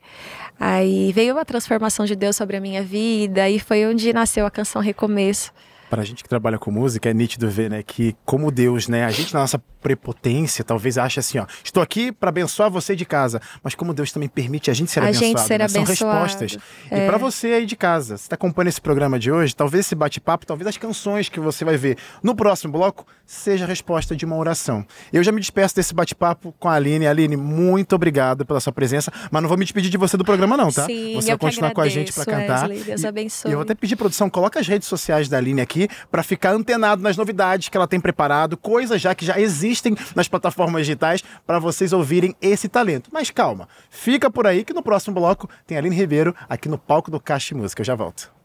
Aí 0.60 1.10
veio 1.12 1.38
a 1.38 1.44
transformação 1.44 2.04
de 2.04 2.14
Deus 2.14 2.36
sobre 2.36 2.56
a 2.56 2.60
minha 2.60 2.82
vida, 2.82 3.48
e 3.48 3.58
foi 3.58 3.86
onde 3.86 4.12
nasceu 4.12 4.44
a 4.44 4.50
canção 4.50 4.82
Recomeço. 4.82 5.52
Pra 5.92 6.04
gente 6.04 6.22
que 6.22 6.28
trabalha 6.30 6.58
com 6.58 6.70
música, 6.70 7.10
é 7.10 7.12
nítido 7.12 7.50
ver, 7.50 7.68
né, 7.68 7.82
que 7.82 8.16
como 8.24 8.50
Deus, 8.50 8.88
né, 8.88 9.04
a 9.04 9.10
gente 9.10 9.34
na 9.34 9.40
nossa 9.40 9.58
prepotência 9.82 10.64
talvez 10.64 10.96
ache 10.96 11.20
assim, 11.20 11.38
ó, 11.38 11.46
estou 11.62 11.82
aqui 11.82 12.10
para 12.10 12.30
abençoar 12.30 12.70
você 12.70 12.96
de 12.96 13.04
casa, 13.04 13.42
mas 13.62 13.74
como 13.74 13.92
Deus 13.92 14.10
também 14.10 14.28
permite 14.28 14.70
a 14.70 14.74
gente 14.74 14.90
ser 14.90 15.00
A 15.00 15.02
abençoado, 15.08 15.26
gente 15.26 15.40
ser 15.46 15.58
né? 15.58 15.68
são 15.68 15.84
respostas. 15.84 16.52
E 16.90 16.94
é. 16.94 17.06
para 17.06 17.18
você 17.18 17.48
aí 17.48 17.66
de 17.66 17.76
casa, 17.76 18.16
você 18.16 18.22
está 18.24 18.36
acompanhando 18.36 18.68
esse 18.68 18.80
programa 18.80 19.18
de 19.18 19.30
hoje, 19.30 19.54
talvez 19.54 19.84
esse 19.84 19.94
bate-papo, 19.94 20.46
talvez 20.46 20.66
as 20.66 20.78
canções 20.78 21.28
que 21.28 21.38
você 21.38 21.62
vai 21.62 21.76
ver 21.76 21.98
no 22.22 22.34
próximo 22.34 22.72
bloco 22.72 23.06
seja 23.26 23.64
a 23.64 23.68
resposta 23.68 24.16
de 24.16 24.24
uma 24.24 24.36
oração. 24.36 24.86
Eu 25.12 25.22
já 25.22 25.30
me 25.30 25.40
despeço 25.40 25.74
desse 25.76 25.92
bate-papo 25.92 26.54
com 26.58 26.68
a 26.68 26.74
Aline. 26.74 27.06
Aline, 27.06 27.36
muito 27.36 27.94
obrigado 27.94 28.46
pela 28.46 28.60
sua 28.60 28.72
presença, 28.72 29.12
mas 29.30 29.42
não 29.42 29.48
vou 29.48 29.58
me 29.58 29.64
despedir 29.64 29.90
de 29.90 29.96
você 29.98 30.16
do 30.16 30.24
programa 30.24 30.56
não, 30.56 30.70
tá? 30.70 30.86
Sim, 30.86 31.14
você 31.14 31.28
vai 31.28 31.38
continuar 31.38 31.72
com 31.72 31.80
a 31.80 31.88
gente 31.88 32.12
para 32.12 32.22
agradeço, 32.22 32.48
cantar. 32.48 32.68
Wesley, 32.70 32.84
Deus 32.84 33.02
E- 33.02 33.06
abençoe. 33.06 33.50
E 33.50 33.52
eu 33.52 33.58
vou 33.58 33.62
até 33.64 33.74
pedir 33.74 33.96
produção, 33.96 34.30
coloca 34.30 34.58
as 34.60 34.66
redes 34.66 34.86
sociais 34.88 35.28
da 35.28 35.36
Aline 35.38 35.60
aqui 35.60 35.81
para 36.10 36.22
ficar 36.22 36.50
antenado 36.50 37.02
nas 37.02 37.16
novidades 37.16 37.68
que 37.68 37.76
ela 37.76 37.86
tem 37.86 38.00
preparado, 38.00 38.56
coisas 38.56 39.00
já 39.00 39.14
que 39.14 39.24
já 39.24 39.38
existem 39.38 39.96
nas 40.14 40.28
plataformas 40.28 40.82
digitais 40.82 41.22
para 41.46 41.58
vocês 41.58 41.92
ouvirem 41.92 42.34
esse 42.40 42.68
talento. 42.68 43.10
Mas 43.12 43.30
calma, 43.30 43.68
fica 43.90 44.30
por 44.30 44.46
aí 44.46 44.64
que 44.64 44.74
no 44.74 44.82
próximo 44.82 45.14
bloco 45.14 45.48
tem 45.66 45.78
Aline 45.78 45.96
Ribeiro 45.96 46.34
aqui 46.48 46.68
no 46.68 46.78
palco 46.78 47.10
do 47.10 47.20
Caixa 47.20 47.54
Música. 47.54 47.80
Eu 47.80 47.86
já 47.86 47.94
volto. 47.94 48.41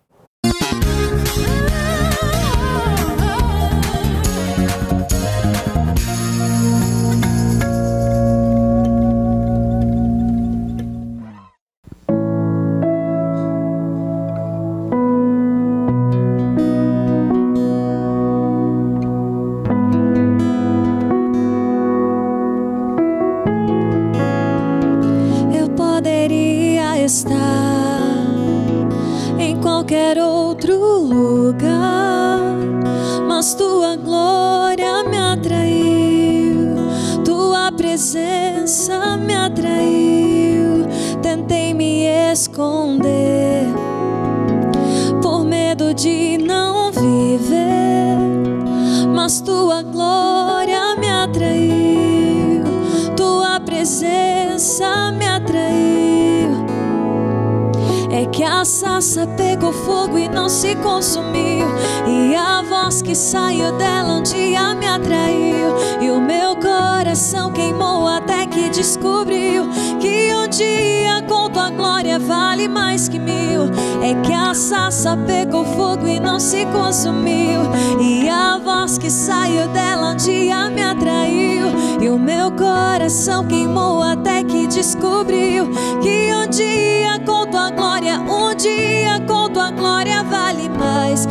Saiu 63.18 63.72
dela 63.78 64.14
um 64.14 64.22
dia 64.22 64.76
me 64.76 64.86
atraiu. 64.86 65.76
E 66.00 66.12
o 66.12 66.22
meu 66.22 66.56
coração 66.56 67.52
queimou 67.52 68.08
até 68.08 68.46
que 68.46 68.70
descobriu 68.70 69.68
que 70.00 70.34
um 70.36 70.48
dia 70.48 71.24
com 71.28 71.50
tua 71.50 71.72
glória 71.72 72.20
vale 72.20 72.68
mais 72.68 73.10
que 73.10 73.18
mil. 73.18 73.64
É 74.04 74.14
que 74.22 74.32
a 74.32 74.54
sarça 74.54 75.18
pegou 75.26 75.66
fogo 75.66 76.08
e 76.08 76.20
não 76.20 76.40
se 76.40 76.64
consumiu. 76.68 77.62
E 78.00 78.30
a 78.30 78.60
voz 78.60 79.00
que 79.00 79.10
saiu 79.10 79.68
dela 79.70 80.12
um 80.12 80.16
dia 80.16 80.70
me 80.70 80.84
atraiu. 80.84 81.68
E 82.00 82.10
o 82.10 82.20
meu 82.20 82.52
coração 82.52 83.48
queimou 83.48 84.04
até 84.04 84.44
que 84.44 84.68
descobriu 84.68 85.72
que 86.04 86.32
um 86.36 86.48
dia 86.48 87.20
com 87.26 87.48
tua 87.48 87.72
glória, 87.72 88.20
um 88.20 88.54
dia 88.56 89.20
com 89.26 89.50
tua 89.50 89.72
glória 89.72 90.22
vale 90.24 90.70
mais 90.70 91.28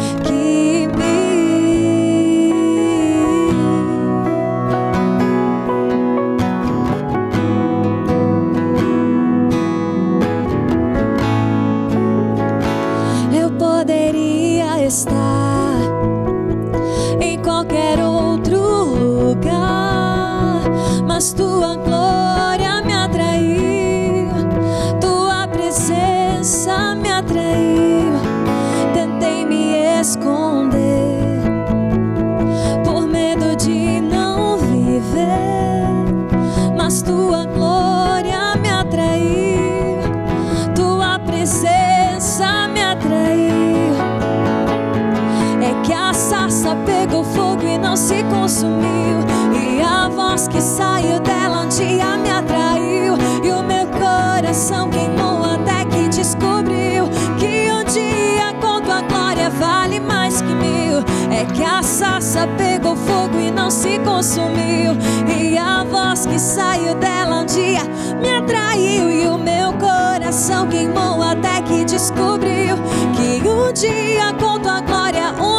consumiu. 48.30 49.18
E 49.52 49.82
a 49.82 50.08
voz 50.08 50.48
que 50.48 50.60
saiu 50.60 51.20
dela 51.20 51.62
um 51.62 51.68
dia 51.68 52.16
me 52.16 52.30
atraiu. 52.30 53.14
E 53.42 53.50
o 53.50 53.62
meu 53.62 53.86
coração 53.88 54.88
queimou 54.90 55.44
até 55.44 55.84
que 55.86 56.08
descobriu 56.08 57.08
que 57.38 57.70
um 57.70 57.84
dia 57.84 58.52
com 58.60 58.80
tua 58.80 59.02
glória 59.02 59.50
vale 59.50 60.00
mais 60.00 60.40
que 60.40 60.54
mil. 60.54 60.98
É 61.30 61.44
que 61.44 61.62
a 61.62 61.82
sarça 61.82 62.46
pegou 62.56 62.96
fogo 62.96 63.38
e 63.38 63.50
não 63.50 63.70
se 63.70 63.98
consumiu. 64.00 64.92
E 65.28 65.56
a 65.58 65.84
voz 65.84 66.26
que 66.26 66.38
saiu 66.38 66.94
dela 66.94 67.40
um 67.40 67.46
dia 67.46 67.82
me 68.20 68.30
atraiu. 68.30 69.10
E 69.10 69.26
o 69.28 69.38
meu 69.38 69.72
coração 69.74 70.66
queimou 70.68 71.22
até 71.22 71.60
que 71.62 71.84
descobriu 71.84 72.76
que 73.14 73.46
um 73.48 73.72
dia 73.72 74.32
com 74.38 74.58
tua 74.58 74.80
glória, 74.80 75.32
um 75.40 75.56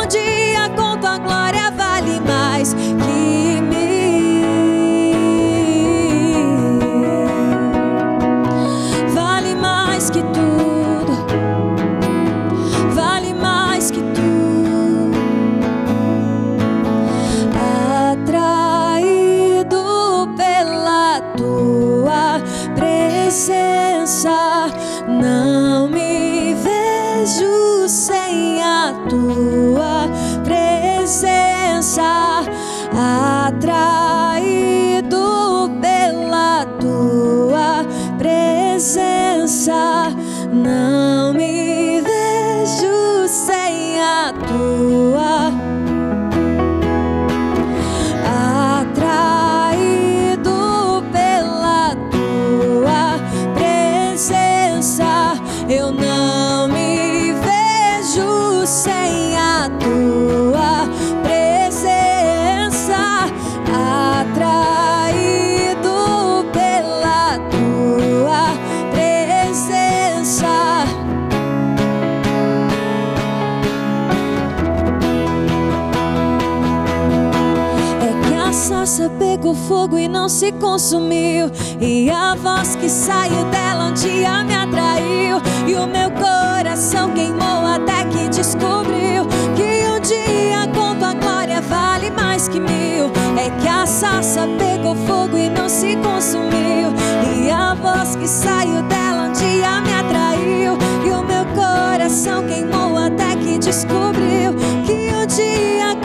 consumiu. 80.78 81.50
E 81.82 82.08
a 82.08 82.36
voz 82.36 82.76
que 82.76 82.88
saiu 82.88 83.44
dela 83.46 83.86
um 83.86 83.94
dia 83.94 84.44
me 84.44 84.54
atraiu. 84.54 85.42
E 85.66 85.74
o 85.74 85.88
meu 85.88 86.12
coração 86.12 87.12
queimou 87.14 87.66
até 87.66 88.06
que 88.06 88.30
descobriu 88.30 89.26
que 89.56 89.88
um 89.90 90.00
dia 90.00 90.68
com 90.76 90.96
tua 90.96 91.16
glória 91.16 91.62
vale 91.62 92.12
mais 92.12 92.48
que 92.48 92.60
mil. 92.60 93.12
É 93.44 93.50
que 93.60 93.68
a 93.68 93.88
sarça 93.88 94.48
pegou 94.60 94.96
fogo 95.08 95.36
e 95.36 95.50
não 95.50 95.68
se 95.68 95.96
consumiu. 95.96 96.94
E 97.36 97.50
a 97.50 97.74
voz 97.74 98.16
que 98.16 98.28
saiu 98.28 98.84
dela 98.84 99.30
um 99.30 99.32
dia 99.32 99.82
me 99.82 99.94
atraiu. 99.94 100.78
E 101.04 101.10
o 101.10 101.24
meu 101.24 101.44
coração 101.56 102.46
queimou 102.46 102.96
até 102.96 103.36
que 103.38 103.58
descobriu 103.58 104.54
que 104.86 105.12
um 105.12 105.26
dia 105.26 105.96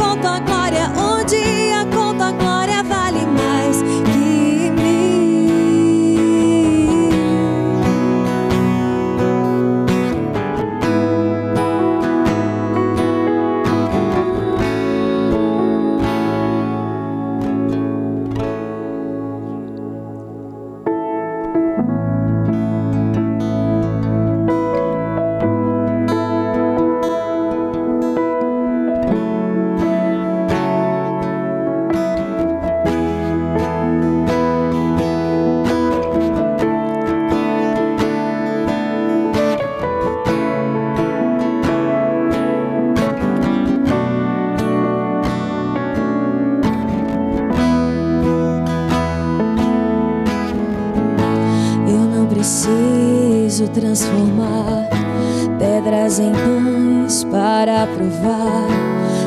preciso 53.52 53.68
transformar 53.68 54.88
pedras 55.58 56.18
em 56.18 56.32
pães 56.32 57.22
para 57.24 57.86
provar 57.86 58.66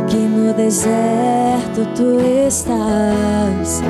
que 0.08 0.18
no 0.18 0.52
deserto 0.52 1.86
tu 1.96 2.20
estás 2.48 3.84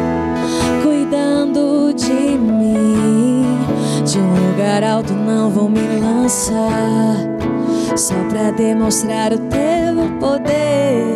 cuidando 0.83 1.93
de 1.93 2.37
mim. 2.37 3.45
De 4.03 4.19
um 4.19 4.49
lugar 4.49 4.83
alto 4.83 5.13
não 5.13 5.49
vou 5.49 5.69
me 5.69 5.87
lançar 6.01 7.15
só 7.95 8.15
pra 8.29 8.51
demonstrar 8.51 9.31
o 9.31 9.37
teu 9.37 10.19
poder. 10.19 11.15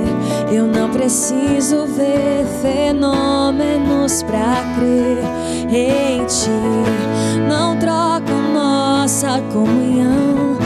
Eu 0.50 0.66
não 0.66 0.90
preciso 0.90 1.86
ver 1.88 2.46
fenômenos 2.62 4.24
pra 4.24 4.64
crer 4.78 5.18
em 5.70 6.26
ti. 6.26 6.50
Não 7.50 7.76
troco 7.78 8.09
nossa 9.20 9.42
comunhão 9.52 10.58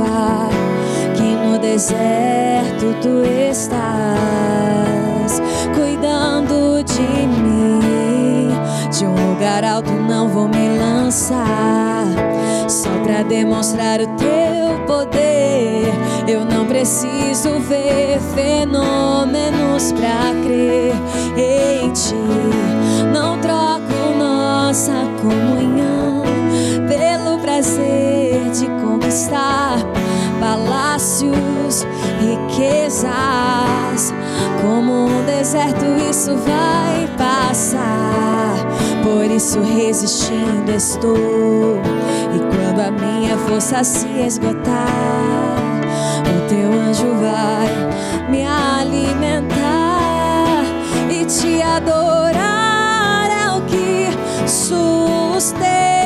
para 0.00 0.48
que 1.14 1.22
no 1.22 1.58
deserto 1.58 2.94
tu 3.02 3.22
estás 3.50 3.82
cuidando 5.74 6.82
de 6.82 7.26
mim. 7.26 8.50
De 8.90 9.04
um 9.04 9.30
lugar 9.30 9.64
alto 9.64 9.92
não 9.92 10.28
vou 10.28 10.48
me 10.48 10.78
lançar 10.78 12.06
só 12.68 12.90
pra 13.04 13.22
demonstrar 13.22 14.00
o 14.00 14.06
teu 14.16 14.78
poder. 14.86 15.92
Eu 16.26 16.44
não 16.44 16.66
preciso 16.66 17.58
ver 17.60 18.18
fenômenos 18.34 19.92
pra 19.92 20.32
crer 20.42 20.94
em 21.36 21.92
ti. 21.92 22.14
Não 23.12 23.38
troco 23.38 24.16
nossa 24.18 24.92
comunhão 25.20 26.09
prazer 27.60 28.50
de 28.52 28.66
conquistar 28.82 29.76
palácios, 30.40 31.86
riquezas. 32.18 34.14
Como 34.62 35.08
um 35.08 35.26
deserto, 35.26 35.84
isso 36.08 36.34
vai 36.38 37.06
passar. 37.18 38.54
Por 39.02 39.30
isso, 39.30 39.60
resistindo 39.60 40.70
estou. 40.74 41.78
E 42.34 42.38
quando 42.38 42.80
a 42.80 42.90
minha 42.90 43.36
força 43.36 43.84
se 43.84 44.08
esgotar, 44.08 44.86
o 46.24 46.48
teu 46.48 46.72
anjo 46.72 47.14
vai 47.20 47.68
me 48.30 48.46
alimentar 48.46 49.52
e 51.10 51.26
te 51.26 51.60
adorar 51.60 53.28
é 53.30 53.50
o 53.50 53.60
que 53.62 54.08
sustenta-me 54.48 55.99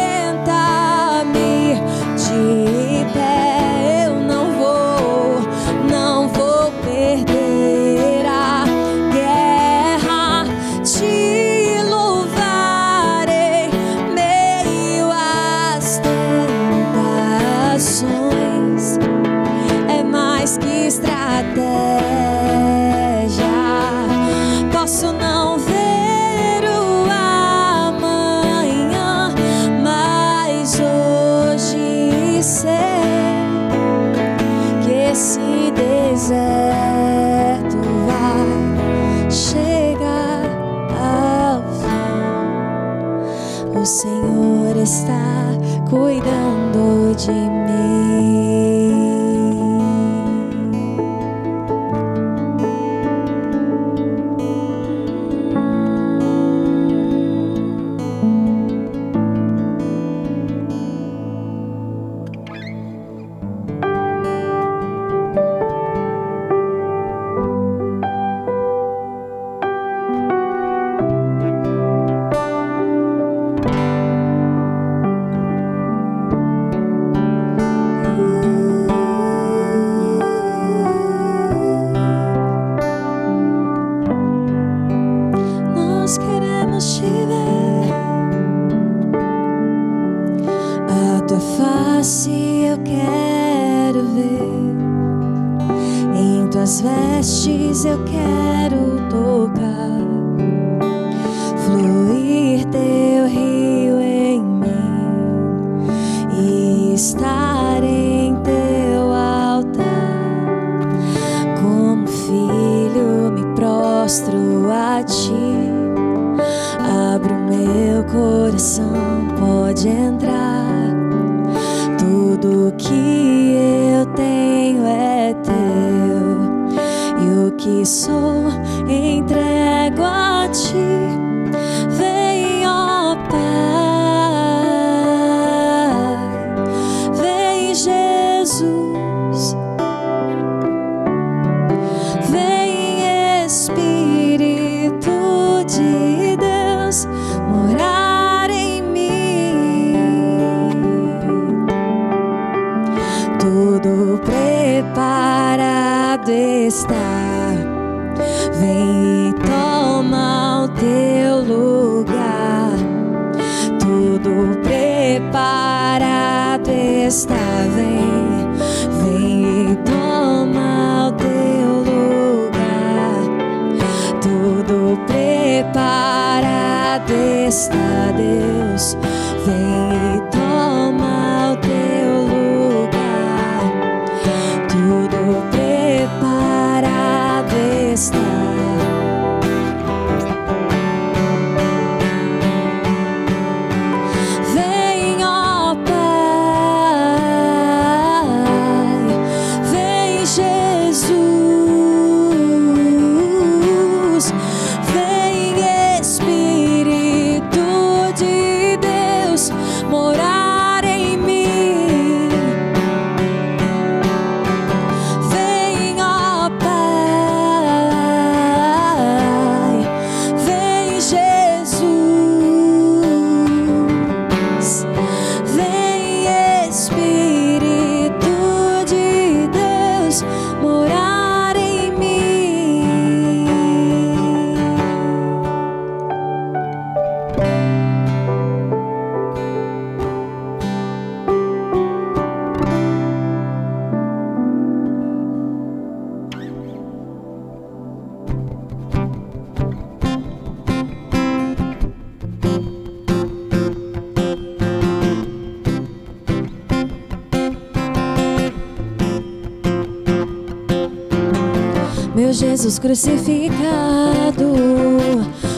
crucificado, 262.95 264.53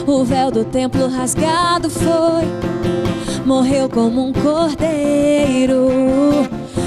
o 0.07 0.23
véu 0.25 0.49
do 0.49 0.65
templo 0.65 1.07
rasgado 1.07 1.87
foi, 1.87 2.45
morreu 3.45 3.87
como 3.87 4.25
um 4.25 4.33
cordeiro 4.33 5.87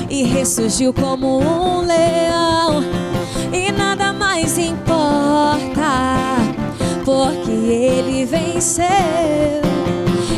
e 0.09 0.25
ressurgiu 0.25 0.93
como 0.93 1.39
um 1.39 1.83
leão, 1.83 2.83
e 3.53 3.71
nada 3.71 4.13
mais 4.13 4.59
importa, 4.59 6.35
porque 7.05 7.53
ele 7.53 8.25
venceu, 8.25 8.85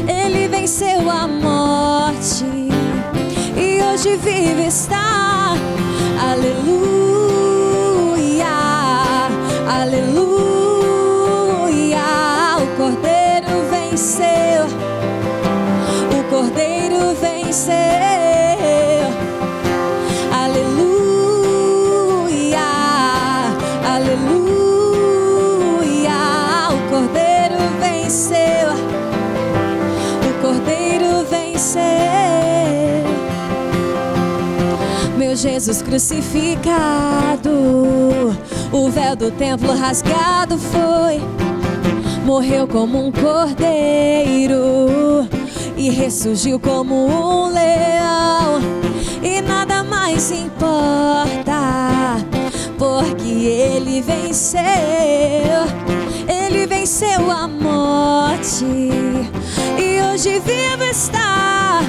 ele 0.06 0.46
venceu 0.46 1.08
a 1.10 1.26
morte 1.26 2.44
e 3.56 3.82
hoje 3.82 4.16
vive 4.16 4.66
está. 4.66 5.54
Aleluia, 6.20 7.01
aleluia. 9.80 10.32
O 12.62 12.66
cordeiro 12.76 13.54
venceu, 13.70 14.66
o 16.18 16.20
cordeiro 16.30 17.14
venceu. 17.20 17.72
Aleluia, 20.42 21.10
aleluia. 23.94 24.52
O 26.70 26.78
cordeiro 26.90 27.60
venceu, 27.80 28.68
o 30.28 30.30
cordeiro 30.42 31.12
venceu. 31.28 31.82
Meu 35.16 35.34
Jesus 35.36 35.82
crucificado, 35.82 37.50
o 38.72 38.88
véu 38.88 39.14
do 39.14 39.30
templo 39.30 39.76
rasgado 39.76 40.56
foi, 40.56 41.20
morreu 42.24 42.66
como 42.66 43.06
um 43.06 43.12
cordeiro 43.12 44.58
e 45.76 45.90
ressurgiu 45.90 46.58
como 46.58 46.94
um 47.06 47.52
leão, 47.52 48.60
e 49.22 49.42
nada 49.42 49.84
mais 49.84 50.30
importa, 50.30 52.16
porque 52.78 53.28
ele 53.28 54.00
venceu, 54.00 54.62
ele 56.26 56.66
venceu 56.66 57.30
a 57.30 57.46
morte 57.46 58.64
e 58.64 60.02
hoje 60.02 60.40
vivo 60.40 60.84
está. 60.90 61.80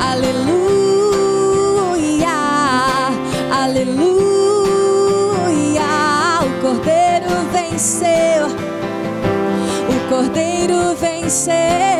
Aleluia, 0.00 1.07
Cordeiro 11.28 11.97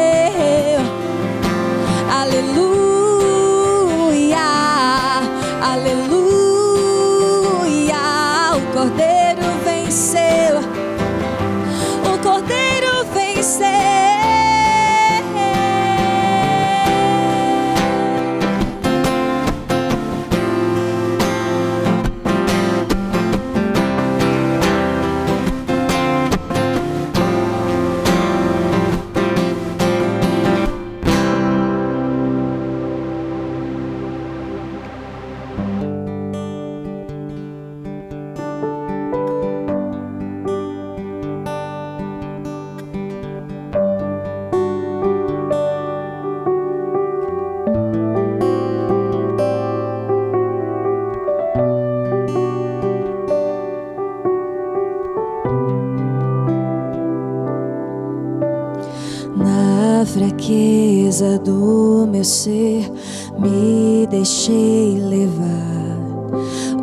deixei 64.28 65.00
levar. 65.00 65.48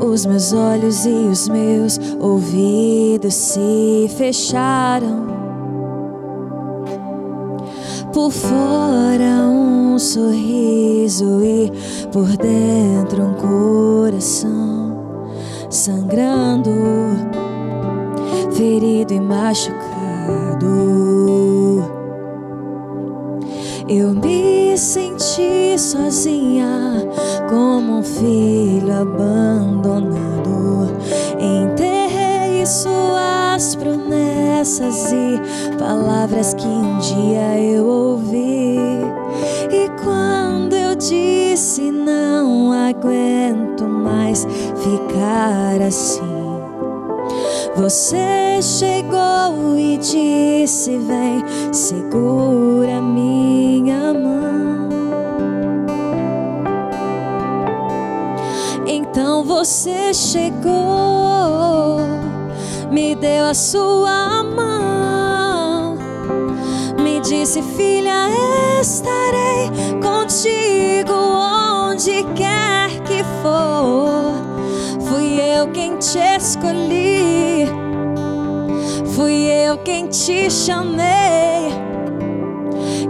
Os 0.03 0.25
meus 0.25 0.51
olhos 0.51 1.05
e 1.05 1.27
os 1.31 1.47
meus 1.47 1.99
ouvidos 2.19 3.35
se 3.35 4.09
fecharam. 4.17 5.27
Por 8.11 8.31
fora 8.31 9.45
um 9.47 9.99
sorriso 9.99 11.43
e 11.43 11.71
por 12.11 12.25
dentro 12.37 13.23
um 13.23 13.33
coração 13.35 14.95
sangrando, 15.69 16.71
ferido 18.53 19.13
e 19.13 19.19
machucado. 19.19 19.75
Eu 23.87 24.15
me 24.15 24.75
senti 24.77 25.14
sozinha, 25.77 27.07
como 27.49 27.99
um 27.99 28.03
filho 28.03 28.93
abandonado. 28.93 30.87
Enterrei 31.39 32.65
suas 32.65 33.75
promessas 33.75 35.11
e 35.11 35.77
palavras 35.77 36.53
que 36.53 36.67
um 36.67 36.97
dia 36.99 37.59
eu 37.59 37.85
ouvi. 37.85 38.77
E 39.71 39.89
quando 40.03 40.73
eu 40.73 40.95
disse 40.95 41.91
não 41.91 42.71
aguento 42.71 43.83
mais 43.83 44.45
ficar 44.45 45.81
assim. 45.85 46.35
Você 47.75 48.61
chegou 48.61 49.77
e 49.77 49.97
disse: 49.97 50.97
Vem, 50.97 51.43
segura 51.73 53.01
minha 53.01 54.13
mão. 54.13 54.34
Você 59.45 60.11
chegou, 60.11 61.99
me 62.89 63.15
deu 63.15 63.45
a 63.45 63.53
sua 63.53 64.43
mão, 64.43 65.97
me 67.01 67.19
disse: 67.21 67.61
Filha, 67.61 68.27
estarei 68.81 69.69
contigo 70.01 71.13
onde 71.13 72.23
quer 72.35 72.89
que 73.03 73.23
for. 73.43 74.33
Fui 75.07 75.39
eu 75.39 75.67
quem 75.67 75.95
te 75.97 76.17
escolhi, 76.17 77.67
fui 79.15 79.45
eu 79.45 79.77
quem 79.77 80.07
te 80.07 80.49
chamei. 80.49 81.05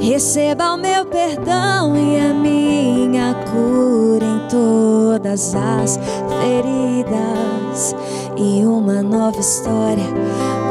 Receba 0.01 0.73
o 0.73 0.77
meu 0.77 1.05
perdão 1.05 1.95
e 1.95 2.19
a 2.19 2.33
minha 2.33 3.33
cura 3.51 4.34
todas 4.55 5.53
as 5.53 5.99
feridas 6.29 7.95
e 8.37 8.65
uma 8.65 9.01
nova 9.03 9.37
história. 9.37 10.05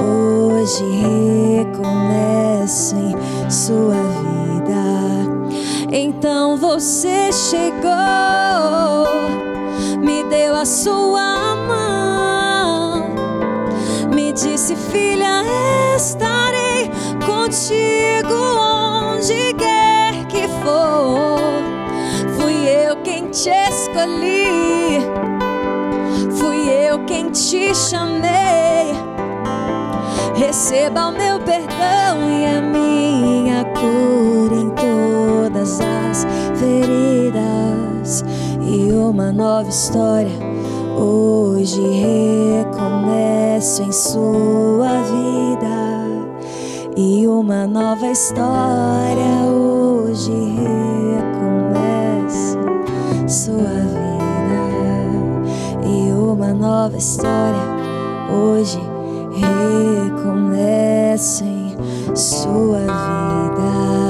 Hoje 0.01 0.85
recomeço 1.57 2.97
em 2.97 3.51
sua 3.51 3.97
vida. 4.23 4.85
Então 5.93 6.57
você 6.57 7.31
chegou 7.31 7.85
me 10.01 10.25
deu 10.25 10.55
a 10.55 10.65
sua 10.65 11.14
te 23.35 23.51
escolhi, 23.51 25.03
fui 26.39 26.71
eu 26.71 27.05
quem 27.05 27.29
te 27.31 27.75
chamei. 27.75 28.95
Receba 30.37 31.09
o 31.09 31.13
meu 31.13 31.41
perdão 31.41 32.31
e 32.31 32.47
a 32.47 32.63
minha 32.63 33.65
cura 33.65 34.55
em 34.55 34.71
todas 34.71 35.81
as 35.81 36.25
feridas 36.55 38.25
e 38.63 38.93
uma 38.93 39.33
nova 39.33 39.69
história. 39.69 40.31
Hoje 40.97 41.83
recomeço 41.83 43.83
em 43.83 43.91
sua 43.91 45.03
vida 45.03 46.07
e 46.97 47.27
uma 47.27 47.67
nova 47.67 48.07
história. 48.07 49.43
Hoje 49.45 50.31
recomeço 50.31 51.34
sua 53.29 53.57
vida 53.57 55.15
e 55.87 56.13
uma 56.13 56.53
nova 56.53 56.97
história. 56.97 57.63
Hoje 58.31 58.81
recomeço 59.35 61.45
em 61.45 61.77
sua 62.15 62.81
vida. 62.81 64.04